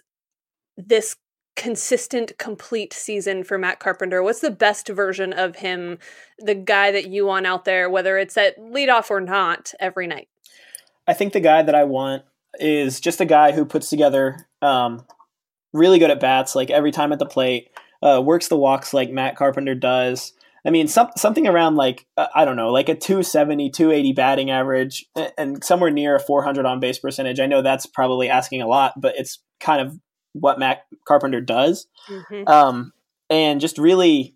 this 0.78 1.16
consistent, 1.56 2.38
complete 2.38 2.94
season 2.94 3.44
for 3.44 3.58
Matt 3.58 3.80
Carpenter? 3.80 4.22
What's 4.22 4.42
the 4.42 4.52
best 4.52 4.90
version 4.90 5.34
of 5.34 5.58
him, 5.58 5.98
the 6.40 6.56
guy 6.56 6.92
that 6.92 7.08
you 7.08 7.26
want 7.26 7.48
out 7.48 7.66
there, 7.66 7.90
whether 7.90 8.18
it's 8.18 8.38
at 8.38 8.58
leadoff 8.60 9.10
or 9.10 9.22
not, 9.22 9.74
every 9.80 10.08
night? 10.08 10.28
I 11.08 11.14
think 11.14 11.34
the 11.34 11.40
guy 11.40 11.62
that 11.62 11.76
I 11.76 11.84
want 11.84 12.24
is 12.60 13.00
just 13.00 13.22
a 13.22 13.26
guy 13.26 13.52
who 13.52 13.66
puts 13.66 13.90
together 13.90 14.48
um, 14.62 15.06
really 15.74 16.00
good 16.00 16.12
at 16.12 16.20
bats, 16.20 16.56
like 16.56 16.70
every 16.70 16.92
time 16.92 17.12
at 17.12 17.20
the 17.20 17.26
plate, 17.26 17.70
uh, 18.02 18.22
works 18.24 18.48
the 18.48 18.58
walks 18.58 18.94
like 18.94 19.10
Matt 19.12 19.36
Carpenter 19.36 19.76
does. 19.76 20.34
I 20.66 20.72
mean, 20.72 20.88
some, 20.88 21.10
something 21.16 21.48
around 21.48 21.76
like, 21.76 22.08
uh, 22.18 22.28
I 22.34 22.44
don't 22.44 22.56
know, 22.56 22.72
like 22.72 22.90
a 22.90 22.96
270, 22.96 23.70
280 23.70 24.14
batting 24.14 24.50
average 24.50 25.06
and 25.38 25.64
somewhere 25.64 25.92
near 25.92 26.16
a 26.16 26.20
400 26.20 26.66
on 26.66 26.80
base 26.80 26.98
percentage. 26.98 27.40
I 27.40 27.46
know 27.46 27.62
that's 27.62 27.86
probably 27.86 28.30
asking 28.30 28.62
a 28.62 28.68
lot, 28.68 29.00
but 29.00 29.16
it's 29.16 29.40
kind 29.60 29.80
of 29.80 30.00
what 30.40 30.60
Matt 30.60 30.86
Carpenter 31.08 31.42
does, 31.42 31.88
mm-hmm. 32.10 32.48
um, 32.48 32.94
and 33.30 33.62
just 33.62 33.78
really, 33.78 34.36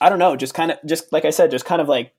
I 0.00 0.08
don't 0.08 0.18
know, 0.18 0.36
just 0.36 0.54
kind 0.54 0.70
of, 0.70 0.78
just 0.86 1.12
like 1.12 1.24
I 1.24 1.30
said, 1.30 1.50
just 1.50 1.64
kind 1.64 1.80
of 1.80 1.88
like, 1.88 2.14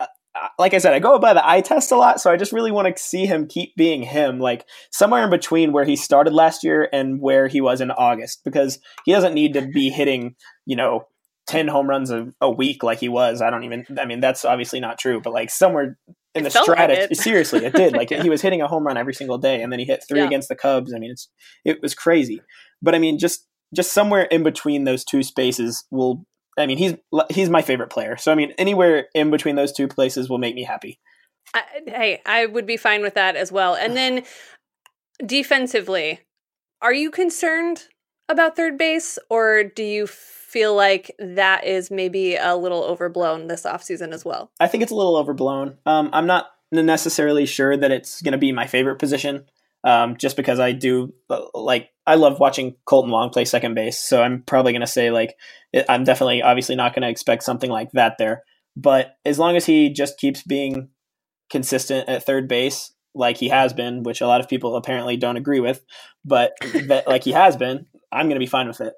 uh, 0.00 0.06
uh, 0.34 0.48
like 0.58 0.74
I 0.74 0.78
said, 0.78 0.94
I 0.94 0.98
go 0.98 1.18
by 1.18 1.34
the 1.34 1.46
eye 1.46 1.60
test 1.60 1.92
a 1.92 1.96
lot, 1.96 2.20
so 2.20 2.30
I 2.30 2.36
just 2.36 2.52
really 2.52 2.72
want 2.72 2.94
to 2.94 3.02
see 3.02 3.26
him 3.26 3.46
keep 3.46 3.76
being 3.76 4.02
him, 4.02 4.40
like 4.40 4.64
somewhere 4.90 5.22
in 5.22 5.30
between 5.30 5.72
where 5.72 5.84
he 5.84 5.96
started 5.96 6.32
last 6.32 6.64
year 6.64 6.88
and 6.92 7.20
where 7.20 7.46
he 7.46 7.60
was 7.60 7.80
in 7.80 7.90
August, 7.90 8.42
because 8.44 8.78
he 9.04 9.12
doesn't 9.12 9.34
need 9.34 9.54
to 9.54 9.62
be 9.62 9.90
hitting, 9.90 10.34
you 10.66 10.76
know, 10.76 11.06
10 11.46 11.68
home 11.68 11.88
runs 11.88 12.10
a, 12.10 12.32
a 12.40 12.50
week 12.50 12.82
like 12.82 13.00
he 13.00 13.08
was. 13.08 13.42
I 13.42 13.50
don't 13.50 13.64
even, 13.64 13.84
I 14.00 14.06
mean, 14.06 14.20
that's 14.20 14.44
obviously 14.44 14.80
not 14.80 14.98
true, 14.98 15.20
but 15.20 15.32
like 15.32 15.50
somewhere 15.50 15.98
in 16.34 16.44
the 16.44 16.50
stratosphere. 16.50 17.06
Like 17.08 17.16
seriously, 17.20 17.64
it 17.64 17.74
did. 17.74 17.92
Like 17.92 18.10
yeah. 18.12 18.22
he 18.22 18.30
was 18.30 18.42
hitting 18.42 18.60
a 18.60 18.68
home 18.68 18.86
run 18.86 18.96
every 18.96 19.14
single 19.14 19.38
day, 19.38 19.62
and 19.62 19.72
then 19.72 19.78
he 19.78 19.84
hit 19.84 20.04
three 20.08 20.20
yeah. 20.20 20.26
against 20.26 20.48
the 20.48 20.56
Cubs. 20.56 20.92
I 20.94 20.98
mean, 20.98 21.10
it's 21.10 21.28
it 21.64 21.80
was 21.82 21.94
crazy. 21.94 22.40
But 22.82 22.94
I 22.94 22.98
mean, 22.98 23.18
just 23.18 23.46
just 23.74 23.92
somewhere 23.92 24.22
in 24.22 24.42
between 24.42 24.84
those 24.84 25.04
two 25.04 25.22
spaces 25.22 25.84
will. 25.90 26.24
I 26.56 26.66
mean, 26.66 26.78
he's 26.78 26.94
he's 27.30 27.50
my 27.50 27.62
favorite 27.62 27.90
player. 27.90 28.16
So 28.16 28.30
I 28.30 28.34
mean, 28.34 28.52
anywhere 28.58 29.08
in 29.14 29.30
between 29.30 29.56
those 29.56 29.72
two 29.72 29.88
places 29.88 30.28
will 30.28 30.38
make 30.38 30.54
me 30.54 30.62
happy. 30.62 31.00
I, 31.52 31.62
hey, 31.86 32.22
I 32.26 32.46
would 32.46 32.66
be 32.66 32.76
fine 32.76 33.02
with 33.02 33.14
that 33.14 33.36
as 33.36 33.50
well. 33.50 33.74
And 33.74 33.96
then 33.96 34.24
defensively, 35.24 36.20
are 36.80 36.92
you 36.92 37.10
concerned 37.10 37.84
about 38.28 38.56
third 38.56 38.78
base, 38.78 39.18
or 39.28 39.64
do 39.64 39.82
you 39.82 40.06
feel 40.06 40.74
like 40.74 41.10
that 41.18 41.66
is 41.66 41.90
maybe 41.90 42.36
a 42.36 42.56
little 42.56 42.84
overblown 42.84 43.48
this 43.48 43.62
offseason 43.62 44.12
as 44.12 44.24
well? 44.24 44.50
I 44.60 44.68
think 44.68 44.82
it's 44.82 44.92
a 44.92 44.96
little 44.96 45.16
overblown. 45.16 45.78
Um, 45.86 46.10
I'm 46.12 46.26
not 46.26 46.46
necessarily 46.70 47.46
sure 47.46 47.76
that 47.76 47.90
it's 47.90 48.22
going 48.22 48.32
to 48.32 48.38
be 48.38 48.52
my 48.52 48.66
favorite 48.66 48.98
position. 48.98 49.46
Um, 49.84 50.16
just 50.16 50.38
because 50.38 50.60
I 50.60 50.72
do 50.72 51.12
uh, 51.28 51.42
like 51.52 51.90
I 52.06 52.14
love 52.14 52.40
watching 52.40 52.76
Kolten 52.88 53.10
Wong 53.10 53.28
play 53.28 53.44
second 53.44 53.74
base, 53.74 53.98
so 53.98 54.22
I'm 54.22 54.42
probably 54.42 54.72
going 54.72 54.80
to 54.80 54.86
say 54.86 55.10
like 55.10 55.36
I'm 55.90 56.04
definitely 56.04 56.40
obviously 56.40 56.74
not 56.74 56.94
going 56.94 57.02
to 57.02 57.10
expect 57.10 57.42
something 57.42 57.70
like 57.70 57.90
that 57.92 58.14
there. 58.18 58.44
But 58.76 59.16
as 59.26 59.38
long 59.38 59.56
as 59.56 59.66
he 59.66 59.90
just 59.90 60.16
keeps 60.16 60.42
being 60.42 60.88
consistent 61.50 62.08
at 62.08 62.24
third 62.24 62.48
base, 62.48 62.92
like 63.14 63.36
he 63.36 63.48
has 63.50 63.72
been, 63.72 64.02
which 64.02 64.20
a 64.20 64.26
lot 64.26 64.40
of 64.40 64.48
people 64.48 64.76
apparently 64.76 65.18
don't 65.18 65.36
agree 65.36 65.60
with, 65.60 65.84
but 66.24 66.52
that 66.86 67.06
like 67.06 67.24
he 67.24 67.32
has 67.32 67.56
been, 67.56 67.86
I'm 68.14 68.26
going 68.26 68.36
to 68.36 68.40
be 68.40 68.46
fine 68.46 68.68
with 68.68 68.80
it. 68.80 68.94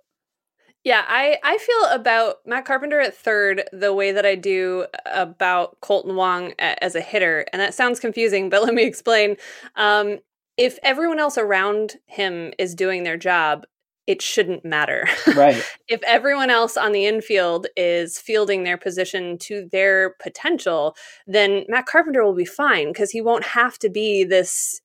Yeah, 0.85 1.05
I, 1.09 1.38
I 1.42 1.59
feel 1.59 2.00
about 2.00 2.37
Matt 2.46 2.64
Carpenter 2.64 3.00
at 3.00 3.16
third 3.16 3.64
the 3.72 3.92
way 3.92 4.12
that 4.12 4.24
I 4.24 4.37
do 4.37 4.87
about 5.05 5.81
Kolten 5.81 6.14
Wong 6.14 6.52
as 6.61 6.94
a 6.94 7.00
hitter. 7.00 7.44
And 7.52 7.61
that 7.61 7.74
sounds 7.74 7.98
confusing, 7.98 8.48
but 8.50 8.62
let 8.64 8.72
me 8.72 8.85
explain. 8.85 9.37
Um, 9.74 10.18
if 10.57 10.79
everyone 10.85 11.18
else 11.18 11.37
around 11.37 11.96
him 12.07 12.52
is 12.57 12.76
doing 12.76 13.02
their 13.02 13.16
job, 13.16 13.64
it 14.07 14.22
shouldn't 14.22 14.64
matter. 14.64 15.09
Right. 15.35 15.62
if 15.88 16.00
everyone 16.05 16.50
else 16.50 16.76
on 16.76 16.92
the 16.92 17.07
infield 17.07 17.66
is 17.76 18.18
fielding 18.18 18.62
their 18.62 18.79
position 18.79 19.38
to 19.38 19.68
their 19.72 20.14
potential, 20.22 20.96
then 21.26 21.64
Matt 21.68 21.87
Carpenter 21.87 22.24
will 22.24 22.35
be 22.35 22.44
fine 22.44 22.92
because 22.92 23.11
he 23.11 23.20
won't 23.20 23.44
have 23.44 23.76
to 23.81 23.90
be 23.90 24.22
this 24.22 24.81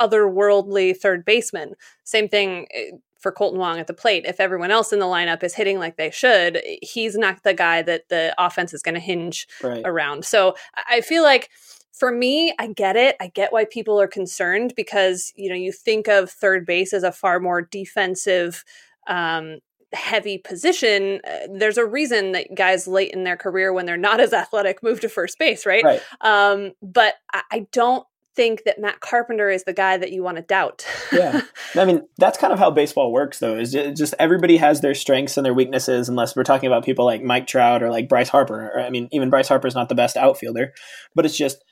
otherworldly 0.00 0.96
third 0.96 1.24
baseman. 1.24 1.74
Same 2.04 2.28
thing 2.28 2.66
eh, 2.74 2.92
for 3.26 3.32
Kolten 3.32 3.56
Wong 3.56 3.80
at 3.80 3.88
the 3.88 3.92
plate. 3.92 4.24
If 4.24 4.38
everyone 4.38 4.70
else 4.70 4.92
in 4.92 5.00
the 5.00 5.06
lineup 5.06 5.42
is 5.42 5.52
hitting 5.52 5.80
like 5.80 5.96
they 5.96 6.12
should, 6.12 6.62
he's 6.80 7.16
not 7.16 7.42
the 7.42 7.54
guy 7.54 7.82
that 7.82 8.08
the 8.08 8.32
offense 8.38 8.72
is 8.72 8.82
going 8.82 8.94
to 8.94 9.00
hinge 9.00 9.48
right. 9.64 9.82
around. 9.84 10.24
So 10.24 10.54
I 10.88 11.00
feel 11.00 11.24
like 11.24 11.50
for 11.92 12.12
me, 12.12 12.54
I 12.60 12.68
get 12.68 12.94
it. 12.94 13.16
I 13.20 13.26
get 13.28 13.52
why 13.52 13.64
people 13.64 14.00
are 14.00 14.06
concerned 14.06 14.74
because, 14.76 15.32
you 15.34 15.48
know, 15.48 15.56
you 15.56 15.72
think 15.72 16.06
of 16.06 16.30
third 16.30 16.64
base 16.66 16.92
as 16.92 17.02
a 17.02 17.10
far 17.10 17.40
more 17.40 17.62
defensive 17.62 18.62
um, 19.08 19.58
heavy 19.92 20.38
position, 20.38 21.20
uh, 21.26 21.48
there's 21.52 21.78
a 21.78 21.84
reason 21.84 22.30
that 22.32 22.54
guys 22.54 22.86
late 22.86 23.12
in 23.12 23.24
their 23.24 23.36
career, 23.36 23.72
when 23.72 23.86
they're 23.86 23.96
not 23.96 24.20
as 24.20 24.32
athletic, 24.32 24.84
move 24.84 25.00
to 25.00 25.08
first 25.08 25.36
base, 25.36 25.66
right? 25.66 25.82
right. 25.82 26.02
Um, 26.20 26.72
but 26.80 27.14
I, 27.32 27.42
I, 27.50 27.66
don't 27.72 28.06
think 28.36 28.64
that 28.64 28.78
Matt 28.78 29.00
Carpenter 29.00 29.50
is 29.50 29.64
the 29.64 29.72
guy 29.72 29.96
that 29.96 30.12
you 30.12 30.22
want 30.22 30.36
to 30.36 30.42
doubt. 30.42 30.86
yeah. 31.12 31.40
I 31.74 31.84
mean, 31.84 32.06
that's 32.18 32.38
kind 32.38 32.52
of 32.52 32.58
how 32.58 32.70
baseball 32.70 33.10
works, 33.10 33.38
though, 33.38 33.56
is 33.56 33.72
just 33.72 34.14
everybody 34.18 34.58
has 34.58 34.80
their 34.80 34.94
strengths 34.94 35.36
and 35.36 35.44
their 35.44 35.54
weaknesses, 35.54 36.08
unless 36.08 36.36
we're 36.36 36.44
talking 36.44 36.66
about 36.66 36.84
people 36.84 37.04
like 37.04 37.22
Mike 37.22 37.46
Trout 37.46 37.82
or 37.82 37.90
like 37.90 38.08
Bryce 38.08 38.28
Harper. 38.28 38.70
Or, 38.74 38.80
I 38.80 38.90
mean, 38.90 39.08
even 39.10 39.30
Bryce 39.30 39.48
Harper 39.48 39.66
is 39.66 39.74
not 39.74 39.88
the 39.88 39.94
best 39.94 40.16
outfielder, 40.16 40.72
but 41.14 41.24
it's 41.24 41.36
just 41.36 41.64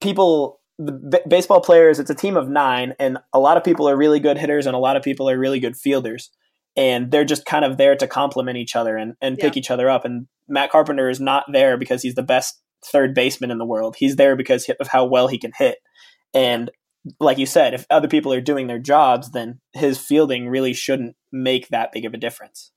people. 0.00 0.60
The 0.76 0.90
b- 0.90 1.20
baseball 1.28 1.60
players, 1.60 2.00
it's 2.00 2.10
a 2.10 2.16
team 2.16 2.36
of 2.36 2.48
nine, 2.48 2.94
and 2.98 3.18
a 3.32 3.38
lot 3.38 3.56
of 3.56 3.62
people 3.62 3.88
are 3.88 3.96
really 3.96 4.18
good 4.18 4.38
hitters, 4.38 4.66
and 4.66 4.74
a 4.74 4.80
lot 4.80 4.96
of 4.96 5.04
people 5.04 5.30
are 5.30 5.38
really 5.38 5.60
good 5.60 5.76
fielders 5.76 6.30
and 6.76 7.12
they're 7.12 7.24
just 7.24 7.44
kind 7.44 7.64
of 7.64 7.76
there 7.76 7.94
to 7.94 8.08
complement 8.08 8.58
each 8.58 8.74
other 8.74 8.96
and, 8.96 9.14
and 9.20 9.38
pick 9.38 9.54
yeah. 9.54 9.60
each 9.60 9.70
other 9.70 9.88
up. 9.88 10.04
And 10.04 10.26
Matt 10.48 10.70
Carpenter 10.70 11.08
is 11.08 11.20
not 11.20 11.44
there 11.52 11.76
because 11.76 12.02
he's 12.02 12.16
the 12.16 12.22
best 12.22 12.60
third 12.84 13.14
baseman 13.14 13.50
in 13.50 13.58
the 13.58 13.66
world. 13.66 13.96
He's 13.98 14.16
there 14.16 14.36
because 14.36 14.68
of 14.80 14.88
how 14.88 15.04
well 15.04 15.28
he 15.28 15.38
can 15.38 15.52
hit. 15.56 15.78
And 16.32 16.70
like 17.20 17.38
you 17.38 17.46
said, 17.46 17.74
if 17.74 17.86
other 17.90 18.08
people 18.08 18.32
are 18.32 18.40
doing 18.40 18.66
their 18.66 18.78
jobs, 18.78 19.32
then 19.32 19.60
his 19.72 19.98
fielding 19.98 20.48
really 20.48 20.72
shouldn't 20.72 21.16
make 21.32 21.68
that 21.68 21.92
big 21.92 22.04
of 22.04 22.14
a 22.14 22.18
difference. 22.18 22.72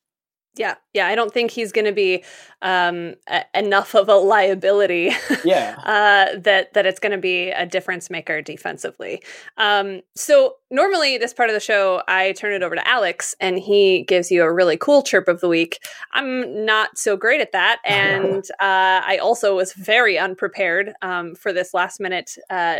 Yeah, 0.57 0.75
yeah, 0.93 1.07
I 1.07 1.15
don't 1.15 1.33
think 1.33 1.51
he's 1.51 1.71
going 1.71 1.85
to 1.85 1.91
be 1.91 2.23
um, 2.61 3.15
a- 3.27 3.45
enough 3.53 3.95
of 3.95 4.09
a 4.09 4.15
liability. 4.15 5.11
Yeah, 5.43 5.75
uh, 5.83 6.39
that 6.39 6.73
that 6.73 6.85
it's 6.85 6.99
going 6.99 7.11
to 7.11 7.17
be 7.17 7.49
a 7.49 7.65
difference 7.65 8.09
maker 8.09 8.41
defensively. 8.41 9.21
Um, 9.57 10.01
so 10.15 10.55
normally, 10.69 11.17
this 11.17 11.33
part 11.33 11.49
of 11.49 11.53
the 11.53 11.59
show, 11.59 12.01
I 12.07 12.33
turn 12.33 12.53
it 12.53 12.63
over 12.63 12.75
to 12.75 12.87
Alex, 12.87 13.35
and 13.39 13.57
he 13.59 14.03
gives 14.03 14.31
you 14.31 14.43
a 14.43 14.53
really 14.53 14.77
cool 14.77 15.03
chirp 15.03 15.27
of 15.27 15.41
the 15.41 15.47
week. 15.47 15.79
I'm 16.13 16.65
not 16.65 16.97
so 16.97 17.15
great 17.15 17.41
at 17.41 17.51
that, 17.51 17.79
and 17.85 18.43
uh, 18.59 19.01
I 19.05 19.19
also 19.21 19.55
was 19.55 19.73
very 19.73 20.17
unprepared 20.17 20.93
um, 21.01 21.35
for 21.35 21.53
this 21.53 21.73
last 21.73 21.99
minute 21.99 22.35
uh, 22.49 22.77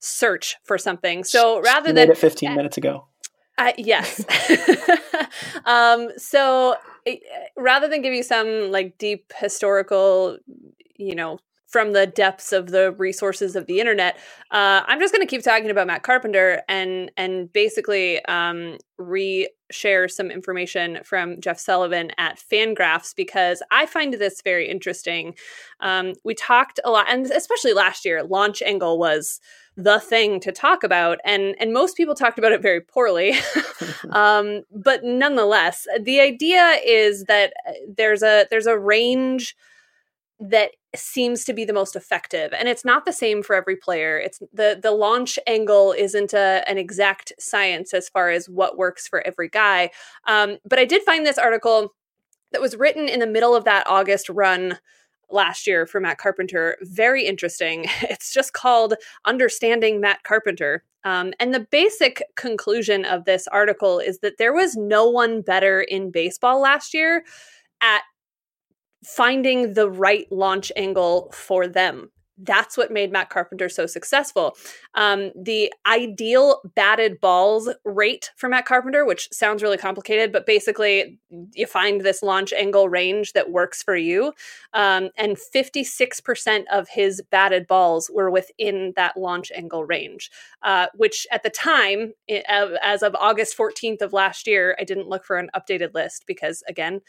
search 0.00 0.56
for 0.64 0.76
something. 0.76 1.24
So 1.24 1.60
rather 1.60 1.92
than 1.92 2.10
it 2.10 2.18
15 2.18 2.54
minutes 2.54 2.76
ago. 2.76 3.06
Uh, 3.58 3.72
yes. 3.78 4.24
um, 5.66 6.08
so 6.16 6.76
it, 7.04 7.22
rather 7.56 7.88
than 7.88 8.02
give 8.02 8.14
you 8.14 8.22
some 8.22 8.70
like 8.70 8.98
deep 8.98 9.32
historical, 9.38 10.38
you 10.96 11.14
know, 11.14 11.38
from 11.72 11.94
the 11.94 12.06
depths 12.06 12.52
of 12.52 12.70
the 12.70 12.92
resources 12.92 13.56
of 13.56 13.66
the 13.66 13.80
internet, 13.80 14.16
uh, 14.50 14.82
I'm 14.86 15.00
just 15.00 15.12
going 15.12 15.26
to 15.26 15.30
keep 15.30 15.42
talking 15.42 15.70
about 15.70 15.86
Matt 15.86 16.02
Carpenter 16.02 16.62
and 16.68 17.10
and 17.16 17.50
basically 17.52 18.22
um, 18.26 18.76
re-share 18.98 20.06
some 20.06 20.30
information 20.30 21.00
from 21.02 21.40
Jeff 21.40 21.58
Sullivan 21.58 22.12
at 22.18 22.38
Fangraphs 22.38 23.16
because 23.16 23.62
I 23.70 23.86
find 23.86 24.12
this 24.14 24.42
very 24.42 24.68
interesting. 24.68 25.34
Um, 25.80 26.12
we 26.24 26.34
talked 26.34 26.78
a 26.84 26.90
lot, 26.90 27.06
and 27.08 27.26
especially 27.26 27.72
last 27.72 28.04
year, 28.04 28.22
launch 28.22 28.60
angle 28.60 28.98
was 28.98 29.40
the 29.74 29.98
thing 29.98 30.38
to 30.38 30.52
talk 30.52 30.84
about 30.84 31.18
and 31.24 31.56
and 31.58 31.72
most 31.72 31.96
people 31.96 32.14
talked 32.14 32.38
about 32.38 32.52
it 32.52 32.60
very 32.60 32.80
poorly 32.80 33.32
um, 34.10 34.60
but 34.70 35.02
nonetheless 35.02 35.86
the 36.02 36.20
idea 36.20 36.78
is 36.84 37.24
that 37.24 37.54
uh, 37.66 37.72
there's 37.96 38.22
a 38.22 38.46
there's 38.50 38.66
a 38.66 38.78
range 38.78 39.56
that 40.50 40.72
seems 40.94 41.44
to 41.44 41.52
be 41.52 41.64
the 41.64 41.72
most 41.72 41.94
effective 41.94 42.52
and 42.52 42.68
it's 42.68 42.84
not 42.84 43.04
the 43.04 43.12
same 43.12 43.42
for 43.42 43.54
every 43.54 43.76
player 43.76 44.18
it's 44.18 44.40
the 44.52 44.78
the 44.82 44.90
launch 44.90 45.38
angle 45.46 45.92
isn't 45.92 46.34
a, 46.34 46.64
an 46.66 46.76
exact 46.76 47.32
science 47.38 47.94
as 47.94 48.08
far 48.08 48.28
as 48.30 48.48
what 48.48 48.76
works 48.76 49.06
for 49.06 49.26
every 49.26 49.48
guy 49.48 49.88
um, 50.26 50.58
but 50.68 50.78
i 50.78 50.84
did 50.84 51.02
find 51.02 51.24
this 51.24 51.38
article 51.38 51.94
that 52.50 52.60
was 52.60 52.76
written 52.76 53.08
in 53.08 53.20
the 53.20 53.26
middle 53.26 53.54
of 53.54 53.64
that 53.64 53.86
august 53.86 54.28
run 54.28 54.78
last 55.30 55.66
year 55.66 55.86
for 55.86 55.98
Matt 55.98 56.18
Carpenter. 56.18 56.76
Very 56.82 57.24
interesting. 57.26 57.86
It's 58.02 58.32
just 58.32 58.52
called 58.52 58.94
Understanding 59.24 60.00
Matt 60.00 60.22
Carpenter. 60.22 60.84
Um, 61.04 61.32
and 61.40 61.54
the 61.54 61.66
basic 61.70 62.22
conclusion 62.36 63.04
of 63.04 63.24
this 63.24 63.48
article 63.48 63.98
is 63.98 64.18
that 64.18 64.36
there 64.38 64.52
was 64.52 64.76
no 64.76 65.08
one 65.08 65.40
better 65.40 65.80
in 65.80 66.10
baseball 66.10 66.60
last 66.60 66.92
year 66.92 67.24
at 67.80 68.02
finding 69.04 69.74
the 69.74 69.90
right 69.90 70.30
launch 70.30 70.70
angle 70.76 71.30
for 71.32 71.66
them 71.66 72.10
that's 72.38 72.76
what 72.76 72.90
made 72.90 73.12
Matt 73.12 73.30
Carpenter 73.30 73.68
so 73.68 73.86
successful. 73.86 74.56
Um, 74.94 75.30
the 75.36 75.72
ideal 75.86 76.60
batted 76.74 77.20
balls 77.20 77.68
rate 77.84 78.30
for 78.36 78.48
Matt 78.48 78.66
Carpenter, 78.66 79.04
which 79.04 79.28
sounds 79.32 79.62
really 79.62 79.76
complicated, 79.76 80.32
but 80.32 80.46
basically 80.46 81.18
you 81.54 81.66
find 81.66 82.00
this 82.00 82.22
launch 82.22 82.52
angle 82.52 82.88
range 82.88 83.32
that 83.34 83.50
works 83.50 83.82
for 83.82 83.96
you. 83.96 84.32
Um, 84.72 85.10
and 85.16 85.36
56% 85.36 86.64
of 86.72 86.88
his 86.88 87.22
batted 87.30 87.66
balls 87.66 88.10
were 88.12 88.30
within 88.30 88.92
that 88.96 89.16
launch 89.16 89.52
angle 89.54 89.84
range, 89.84 90.30
uh, 90.62 90.86
which 90.94 91.26
at 91.30 91.42
the 91.42 91.50
time, 91.50 92.12
as 92.48 93.02
of 93.02 93.14
August 93.14 93.56
14th 93.56 94.02
of 94.02 94.12
last 94.12 94.46
year, 94.46 94.76
I 94.78 94.84
didn't 94.84 95.08
look 95.08 95.24
for 95.24 95.36
an 95.36 95.50
updated 95.54 95.94
list 95.94 96.24
because, 96.26 96.62
again, 96.66 97.00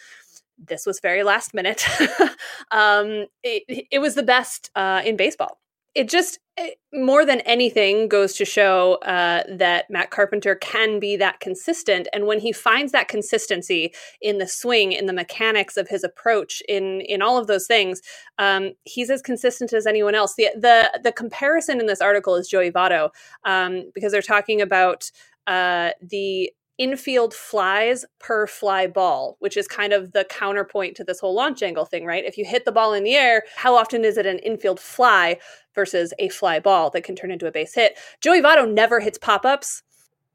this 0.57 0.85
was 0.85 0.99
very 0.99 1.23
last 1.23 1.53
minute. 1.53 1.85
um, 2.71 3.25
it, 3.43 3.87
it, 3.91 3.99
was 3.99 4.15
the 4.15 4.23
best 4.23 4.69
uh, 4.75 5.01
in 5.05 5.17
baseball. 5.17 5.59
It 5.95 6.09
just 6.09 6.39
it, 6.57 6.79
more 6.91 7.23
than 7.25 7.41
anything 7.41 8.07
goes 8.07 8.33
to 8.33 8.45
show 8.45 8.95
uh, 9.05 9.43
that 9.47 9.85
Matt 9.89 10.09
Carpenter 10.09 10.55
can 10.55 10.99
be 10.99 11.15
that 11.17 11.39
consistent, 11.39 12.07
and 12.13 12.25
when 12.25 12.39
he 12.39 12.51
finds 12.51 12.91
that 12.93 13.07
consistency 13.07 13.93
in 14.21 14.39
the 14.39 14.47
swing, 14.47 14.91
in 14.91 15.05
the 15.05 15.13
mechanics 15.13 15.77
of 15.77 15.87
his 15.87 16.03
approach, 16.03 16.63
in 16.67 17.01
in 17.01 17.21
all 17.21 17.37
of 17.37 17.45
those 17.45 17.67
things, 17.67 18.01
um, 18.39 18.71
he's 18.85 19.11
as 19.11 19.21
consistent 19.21 19.71
as 19.71 19.85
anyone 19.85 20.15
else. 20.15 20.35
the 20.35 20.49
the 20.55 20.99
The 21.03 21.11
comparison 21.11 21.79
in 21.79 21.85
this 21.85 22.01
article 22.01 22.35
is 22.35 22.47
Joey 22.47 22.71
Votto 22.71 23.09
um, 23.45 23.91
because 23.93 24.11
they're 24.11 24.21
talking 24.23 24.61
about 24.61 25.11
uh, 25.45 25.91
the 26.01 26.51
infield 26.77 27.33
flies 27.33 28.05
per 28.19 28.47
fly 28.47 28.87
ball, 28.87 29.37
which 29.39 29.57
is 29.57 29.67
kind 29.67 29.93
of 29.93 30.11
the 30.11 30.25
counterpoint 30.25 30.95
to 30.95 31.03
this 31.03 31.19
whole 31.19 31.33
launch 31.33 31.61
angle 31.61 31.85
thing, 31.85 32.05
right? 32.05 32.25
If 32.25 32.37
you 32.37 32.45
hit 32.45 32.65
the 32.65 32.71
ball 32.71 32.93
in 32.93 33.03
the 33.03 33.15
air, 33.15 33.43
how 33.55 33.75
often 33.75 34.03
is 34.03 34.17
it 34.17 34.25
an 34.25 34.39
infield 34.39 34.79
fly 34.79 35.37
versus 35.75 36.13
a 36.19 36.29
fly 36.29 36.59
ball 36.59 36.89
that 36.91 37.03
can 37.03 37.15
turn 37.15 37.31
into 37.31 37.47
a 37.47 37.51
base 37.51 37.73
hit? 37.73 37.97
Joey 38.21 38.41
Votto 38.41 38.71
never 38.71 38.99
hits 38.99 39.17
pop 39.17 39.45
ups. 39.45 39.83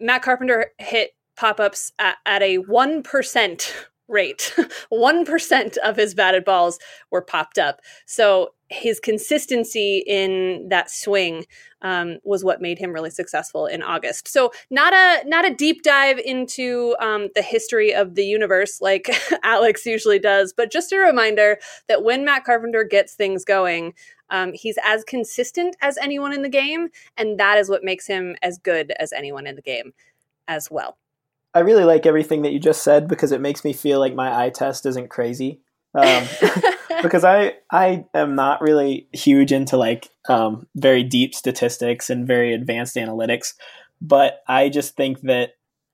Matt 0.00 0.22
Carpenter 0.22 0.72
hit 0.78 1.14
pop 1.36 1.60
ups 1.60 1.92
at, 1.98 2.16
at 2.26 2.42
a 2.42 2.58
1% 2.58 3.72
rate. 4.08 4.54
1% 4.92 5.76
of 5.78 5.96
his 5.96 6.14
batted 6.14 6.44
balls 6.44 6.78
were 7.10 7.22
popped 7.22 7.58
up. 7.58 7.80
So 8.06 8.54
his 8.70 9.00
consistency 9.00 10.04
in 10.06 10.68
that 10.68 10.90
swing 10.90 11.44
um, 11.80 12.18
was 12.22 12.44
what 12.44 12.60
made 12.60 12.78
him 12.78 12.92
really 12.92 13.10
successful 13.10 13.66
in 13.66 13.82
August. 13.82 14.28
So 14.28 14.52
not 14.70 14.92
a 14.92 15.26
not 15.26 15.46
a 15.46 15.54
deep 15.54 15.82
dive 15.82 16.18
into 16.18 16.94
um, 17.00 17.28
the 17.34 17.42
history 17.42 17.94
of 17.94 18.14
the 18.14 18.24
universe 18.24 18.80
like 18.80 19.10
Alex 19.42 19.86
usually 19.86 20.18
does, 20.18 20.52
but 20.52 20.70
just 20.70 20.92
a 20.92 20.98
reminder 20.98 21.58
that 21.88 22.02
when 22.02 22.24
Matt 22.24 22.44
Carpenter 22.44 22.84
gets 22.84 23.14
things 23.14 23.44
going, 23.44 23.94
um, 24.30 24.52
he's 24.52 24.78
as 24.84 25.04
consistent 25.04 25.76
as 25.80 25.96
anyone 25.98 26.34
in 26.34 26.42
the 26.42 26.48
game, 26.48 26.88
and 27.16 27.38
that 27.38 27.58
is 27.58 27.70
what 27.70 27.84
makes 27.84 28.06
him 28.06 28.36
as 28.42 28.58
good 28.58 28.92
as 28.98 29.12
anyone 29.12 29.46
in 29.46 29.56
the 29.56 29.62
game 29.62 29.92
as 30.46 30.70
well. 30.70 30.98
I 31.54 31.60
really 31.60 31.84
like 31.84 32.04
everything 32.04 32.42
that 32.42 32.52
you 32.52 32.58
just 32.58 32.82
said 32.82 33.08
because 33.08 33.32
it 33.32 33.40
makes 33.40 33.64
me 33.64 33.72
feel 33.72 33.98
like 33.98 34.14
my 34.14 34.44
eye 34.44 34.50
test 34.50 34.84
isn't 34.84 35.08
crazy. 35.08 35.60
Because 37.02 37.24
I 37.24 37.54
I 37.70 38.04
am 38.14 38.34
not 38.34 38.60
really 38.60 39.08
huge 39.12 39.52
into 39.52 39.76
like 39.76 40.08
um, 40.28 40.66
very 40.76 41.02
deep 41.02 41.34
statistics 41.34 42.10
and 42.10 42.26
very 42.26 42.52
advanced 42.52 42.96
analytics, 42.96 43.54
but 44.00 44.40
I 44.48 44.68
just 44.68 44.96
think 44.96 45.20
that 45.22 45.50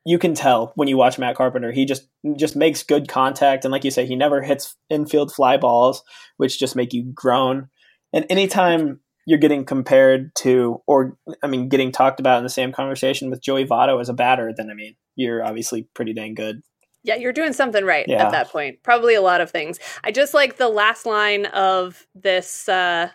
you 0.07 0.19
can 0.19 0.35
tell 0.35 0.73
when 0.75 0.89
you 0.89 0.97
watch 0.97 1.19
Matt 1.19 1.37
Carpenter. 1.37 1.73
He 1.73 1.85
just 1.85 2.09
just 2.37 2.57
makes 2.57 2.83
good 2.83 3.09
contact, 3.09 3.65
and 3.65 3.73
like 3.73 3.85
you 3.85 3.91
say, 3.91 4.07
he 4.07 4.17
never 4.17 4.43
hits 4.43 4.77
infield 4.91 5.33
fly 5.33 5.57
balls, 5.57 6.03
which 6.37 6.59
just 6.59 6.77
make 6.77 6.93
you 6.93 7.05
groan. 7.15 7.69
And 8.13 8.27
anytime 8.31 9.01
you're 9.27 9.39
getting 9.39 9.65
compared 9.65 10.35
to, 10.37 10.83
or 10.87 11.17
I 11.43 11.47
mean, 11.47 11.69
getting 11.69 11.93
talked 11.93 12.21
about 12.21 12.39
in 12.39 12.45
the 12.45 12.51
same 12.51 12.73
conversation 12.73 13.31
with 13.31 13.43
Joey 13.43 13.65
Votto 13.65 14.01
as 14.01 14.09
a 14.09 14.15
batter, 14.15 14.53
then 14.55 14.71
I 14.71 14.75
mean, 14.75 14.97
you're 15.17 15.45
obviously 15.45 15.89
pretty 15.95 16.13
dang 16.13 16.35
good. 16.35 16.63
Yeah, 17.05 17.17
you're 17.17 17.33
doing 17.35 17.53
something 17.53 17.85
right 17.85 18.07
yeah. 18.09 18.25
at 18.25 18.33
that 18.33 18.49
point. 18.51 18.83
Probably 18.83 19.15
a 19.15 19.21
lot 19.23 19.41
of 19.41 19.51
things. 19.51 19.79
I 20.03 20.11
just 20.11 20.35
like 20.35 20.57
the 20.57 20.69
last 20.71 21.07
line 21.07 21.47
of 21.47 22.07
this 22.15 22.69
uh 22.69 23.11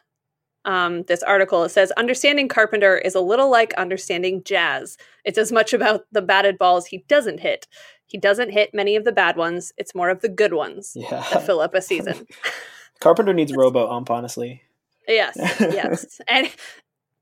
um, 0.65 1.03
this 1.03 1.23
article. 1.23 1.63
It 1.63 1.69
says 1.69 1.91
understanding 1.91 2.47
Carpenter 2.47 2.97
is 2.97 3.15
a 3.15 3.21
little 3.21 3.49
like 3.49 3.73
understanding 3.75 4.43
jazz. 4.43 4.97
It's 5.25 5.37
as 5.37 5.51
much 5.51 5.73
about 5.73 6.01
the 6.11 6.21
batted 6.21 6.57
balls 6.57 6.85
he 6.85 7.03
doesn't 7.07 7.39
hit. 7.39 7.67
He 8.05 8.17
doesn't 8.17 8.51
hit 8.51 8.73
many 8.73 8.95
of 8.95 9.05
the 9.05 9.11
bad 9.11 9.37
ones. 9.37 9.71
It's 9.77 9.95
more 9.95 10.09
of 10.09 10.21
the 10.21 10.29
good 10.29 10.53
ones 10.53 10.93
Yeah. 10.95 11.25
that 11.31 11.45
fill 11.45 11.61
up 11.61 11.73
a 11.73 11.81
season. 11.91 12.27
Carpenter 12.99 13.33
needs 13.33 13.53
robo 13.55 13.89
ump, 13.89 14.11
honestly. 14.11 14.61
yes, 15.07 15.35
yes, 15.59 16.19
and 16.27 16.49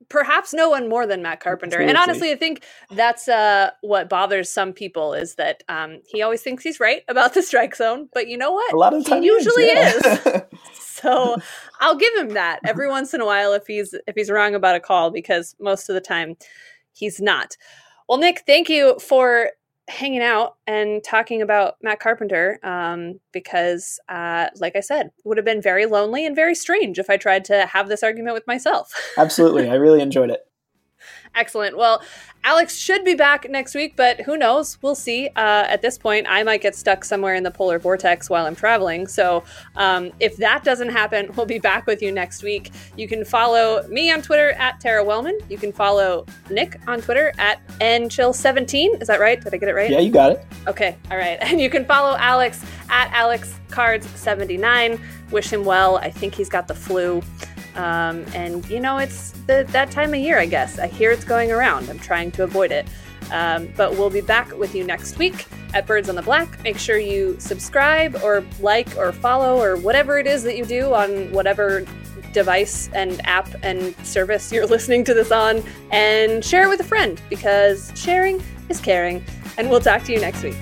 perhaps 0.10 0.54
no 0.54 0.70
one 0.70 0.88
more 0.88 1.06
than 1.06 1.22
Matt 1.22 1.40
Carpenter. 1.40 1.80
And 1.80 1.98
honestly, 1.98 2.32
I 2.32 2.36
think 2.36 2.64
that's 2.92 3.28
uh, 3.28 3.72
what 3.82 4.10
bothers 4.10 4.50
some 4.50 4.74
people 4.74 5.14
is 5.14 5.36
that 5.36 5.64
um, 5.68 6.00
he 6.08 6.22
always 6.22 6.42
thinks 6.42 6.64
he's 6.64 6.80
right 6.80 7.02
about 7.08 7.34
the 7.34 7.42
strike 7.42 7.76
zone, 7.76 8.10
but 8.14 8.28
you 8.28 8.38
know 8.38 8.52
what? 8.52 8.74
A 8.74 8.78
lot 8.78 8.94
of 8.94 9.06
times, 9.06 9.22
He 9.24 9.28
usually 9.28 9.64
is. 9.66 10.04
yeah. 10.06 10.44
so 10.74 11.38
I'll 11.80 11.98
give 11.98 12.14
him 12.16 12.30
that 12.30 12.60
every 12.66 12.90
once 12.90 13.14
in 13.14 13.22
a 13.22 13.26
while 13.26 13.54
if 13.54 13.68
he's 13.68 13.94
if 14.08 14.16
he's 14.16 14.30
wrong 14.30 14.56
about 14.56 14.76
a 14.76 14.80
call 14.80 15.12
because 15.12 15.56
most 15.60 15.90
of 15.90 15.96
the 15.96 16.02
time 16.02 16.36
he's 16.94 17.20
not. 17.20 17.58
Well, 18.08 18.18
Nick, 18.18 18.44
thank 18.48 18.70
you 18.70 18.98
for 19.00 19.50
hanging 19.88 20.22
out 20.22 20.56
and 20.66 21.04
talking 21.04 21.42
about 21.42 21.76
Matt 21.82 22.00
Carpenter 22.00 22.60
um, 22.64 23.20
because, 23.32 24.00
uh, 24.10 24.48
like 24.60 24.76
I 24.76 24.82
said, 24.82 25.12
would 25.24 25.38
have 25.38 25.46
been 25.46 25.62
very 25.62 25.86
lonely 25.86 26.26
and 26.26 26.36
very 26.36 26.56
strange 26.56 27.00
if 27.00 27.10
I 27.10 27.18
tried 27.18 27.46
to 27.46 27.66
have 27.66 27.88
this 27.88 28.04
argument 28.04 28.34
with 28.34 28.46
myself. 28.48 28.94
Absolutely, 29.18 29.70
I 29.70 29.76
really 29.76 30.02
enjoyed 30.02 30.30
it. 30.30 30.42
Excellent. 31.36 31.78
Well, 31.78 32.02
Alex 32.44 32.78
should 32.78 33.04
be 33.04 33.14
back 33.14 33.50
next 33.50 33.76
week, 33.76 33.96
but 33.96 34.22
who 34.22 34.38
knows? 34.38 34.82
We'll 34.82 34.96
see. 34.96 35.28
Uh, 35.36 35.66
at 35.68 35.82
this 35.82 35.98
point, 35.98 36.26
I 36.30 36.44
might 36.44 36.62
get 36.62 36.76
stuck 36.76 37.04
somewhere 37.04 37.36
in 37.36 37.44
the 37.44 37.52
polar 37.52 37.78
vortex 37.78 38.30
while 38.30 38.46
I'm 38.46 38.56
traveling. 38.56 39.08
So 39.08 39.44
um, 39.76 40.12
if 40.20 40.38
that 40.38 40.64
doesn't 40.64 40.90
happen, 40.90 41.32
we'll 41.36 41.46
be 41.46 41.60
back 41.60 41.86
with 41.86 42.02
you 42.02 42.12
next 42.12 42.44
week. 42.44 42.72
You 42.96 43.08
can 43.08 43.26
follow 43.26 43.86
me 43.90 44.12
on 44.12 44.22
Twitter 44.22 44.52
at 44.54 44.80
Tara 44.80 45.04
Wellman. 45.04 45.38
You 45.50 45.58
can 45.58 45.72
follow 45.74 46.26
Nick 46.50 46.80
on 46.88 47.02
Twitter 47.02 47.34
at 47.38 47.66
nchill17. 47.80 49.02
Is 49.02 49.08
that 49.08 49.20
right? 49.20 49.42
Did 49.42 49.54
I 49.54 49.58
get 49.58 49.70
it 49.70 49.76
right? 49.76 49.92
Yeah, 49.92 50.00
you 50.00 50.12
got 50.12 50.32
it. 50.32 50.46
Okay, 50.68 50.96
all 51.12 51.18
right. 51.18 51.38
And 51.48 51.62
you 51.62 51.70
can 51.70 51.86
follow 51.86 52.18
Alex 52.18 52.64
at 52.90 53.10
AlexCards79. 53.12 55.00
Wish 55.32 55.52
him 55.52 55.64
well. 55.64 55.98
I 55.98 56.10
think 56.10 56.36
he's 56.36 56.50
got 56.50 56.68
the 56.68 56.76
flu. 56.76 57.22
Um, 57.78 58.26
and, 58.34 58.68
you 58.70 58.80
know, 58.80 58.98
it's 58.98 59.32
the, 59.46 59.66
that 59.70 59.92
time 59.92 60.14
of 60.14 60.20
year, 60.20 60.40
I 60.40 60.48
guess. 60.48 60.80
I 60.80 60.88
hear 60.88 61.12
it's 61.12 61.24
going 61.24 61.52
around. 61.52 61.90
I'm 61.90 62.00
trying 62.00 62.32
to 62.32 62.44
avoid 62.44 62.72
it. 62.72 62.88
Um, 63.32 63.70
but 63.76 63.92
we'll 63.92 64.10
be 64.10 64.22
back 64.22 64.58
with 64.58 64.74
you 64.74 64.84
next 64.84 65.18
week 65.18 65.46
at 65.74 65.86
Birds 65.86 66.10
on 66.10 66.16
the 66.16 66.22
Black. 66.22 66.62
Make 66.64 66.78
sure 66.78 66.98
you 66.98 67.36
subscribe 67.40 68.20
or 68.24 68.44
like 68.60 68.96
or 68.98 69.12
follow 69.12 69.62
or 69.62 69.78
whatever 69.78 70.18
it 70.18 70.28
is 70.28 70.44
that 70.44 70.58
you 70.58 70.66
do 70.66 70.94
on 70.94 71.32
whatever 71.32 71.86
device 72.34 72.90
and 72.94 73.26
app 73.26 73.50
and 73.64 73.96
service 74.06 74.52
you're 74.52 74.66
listening 74.76 75.04
to 75.04 75.14
this 75.14 75.32
on 75.32 75.64
and 75.92 76.44
share 76.44 76.64
it 76.64 76.70
with 76.70 76.80
a 76.80 76.86
friend 76.86 77.22
because 77.30 77.92
sharing 77.96 78.42
is 78.70 78.80
caring. 78.80 79.24
And 79.58 79.70
we'll 79.70 79.82
talk 79.82 80.04
to 80.04 80.14
you 80.14 80.20
next 80.20 80.44
week. 80.44 80.58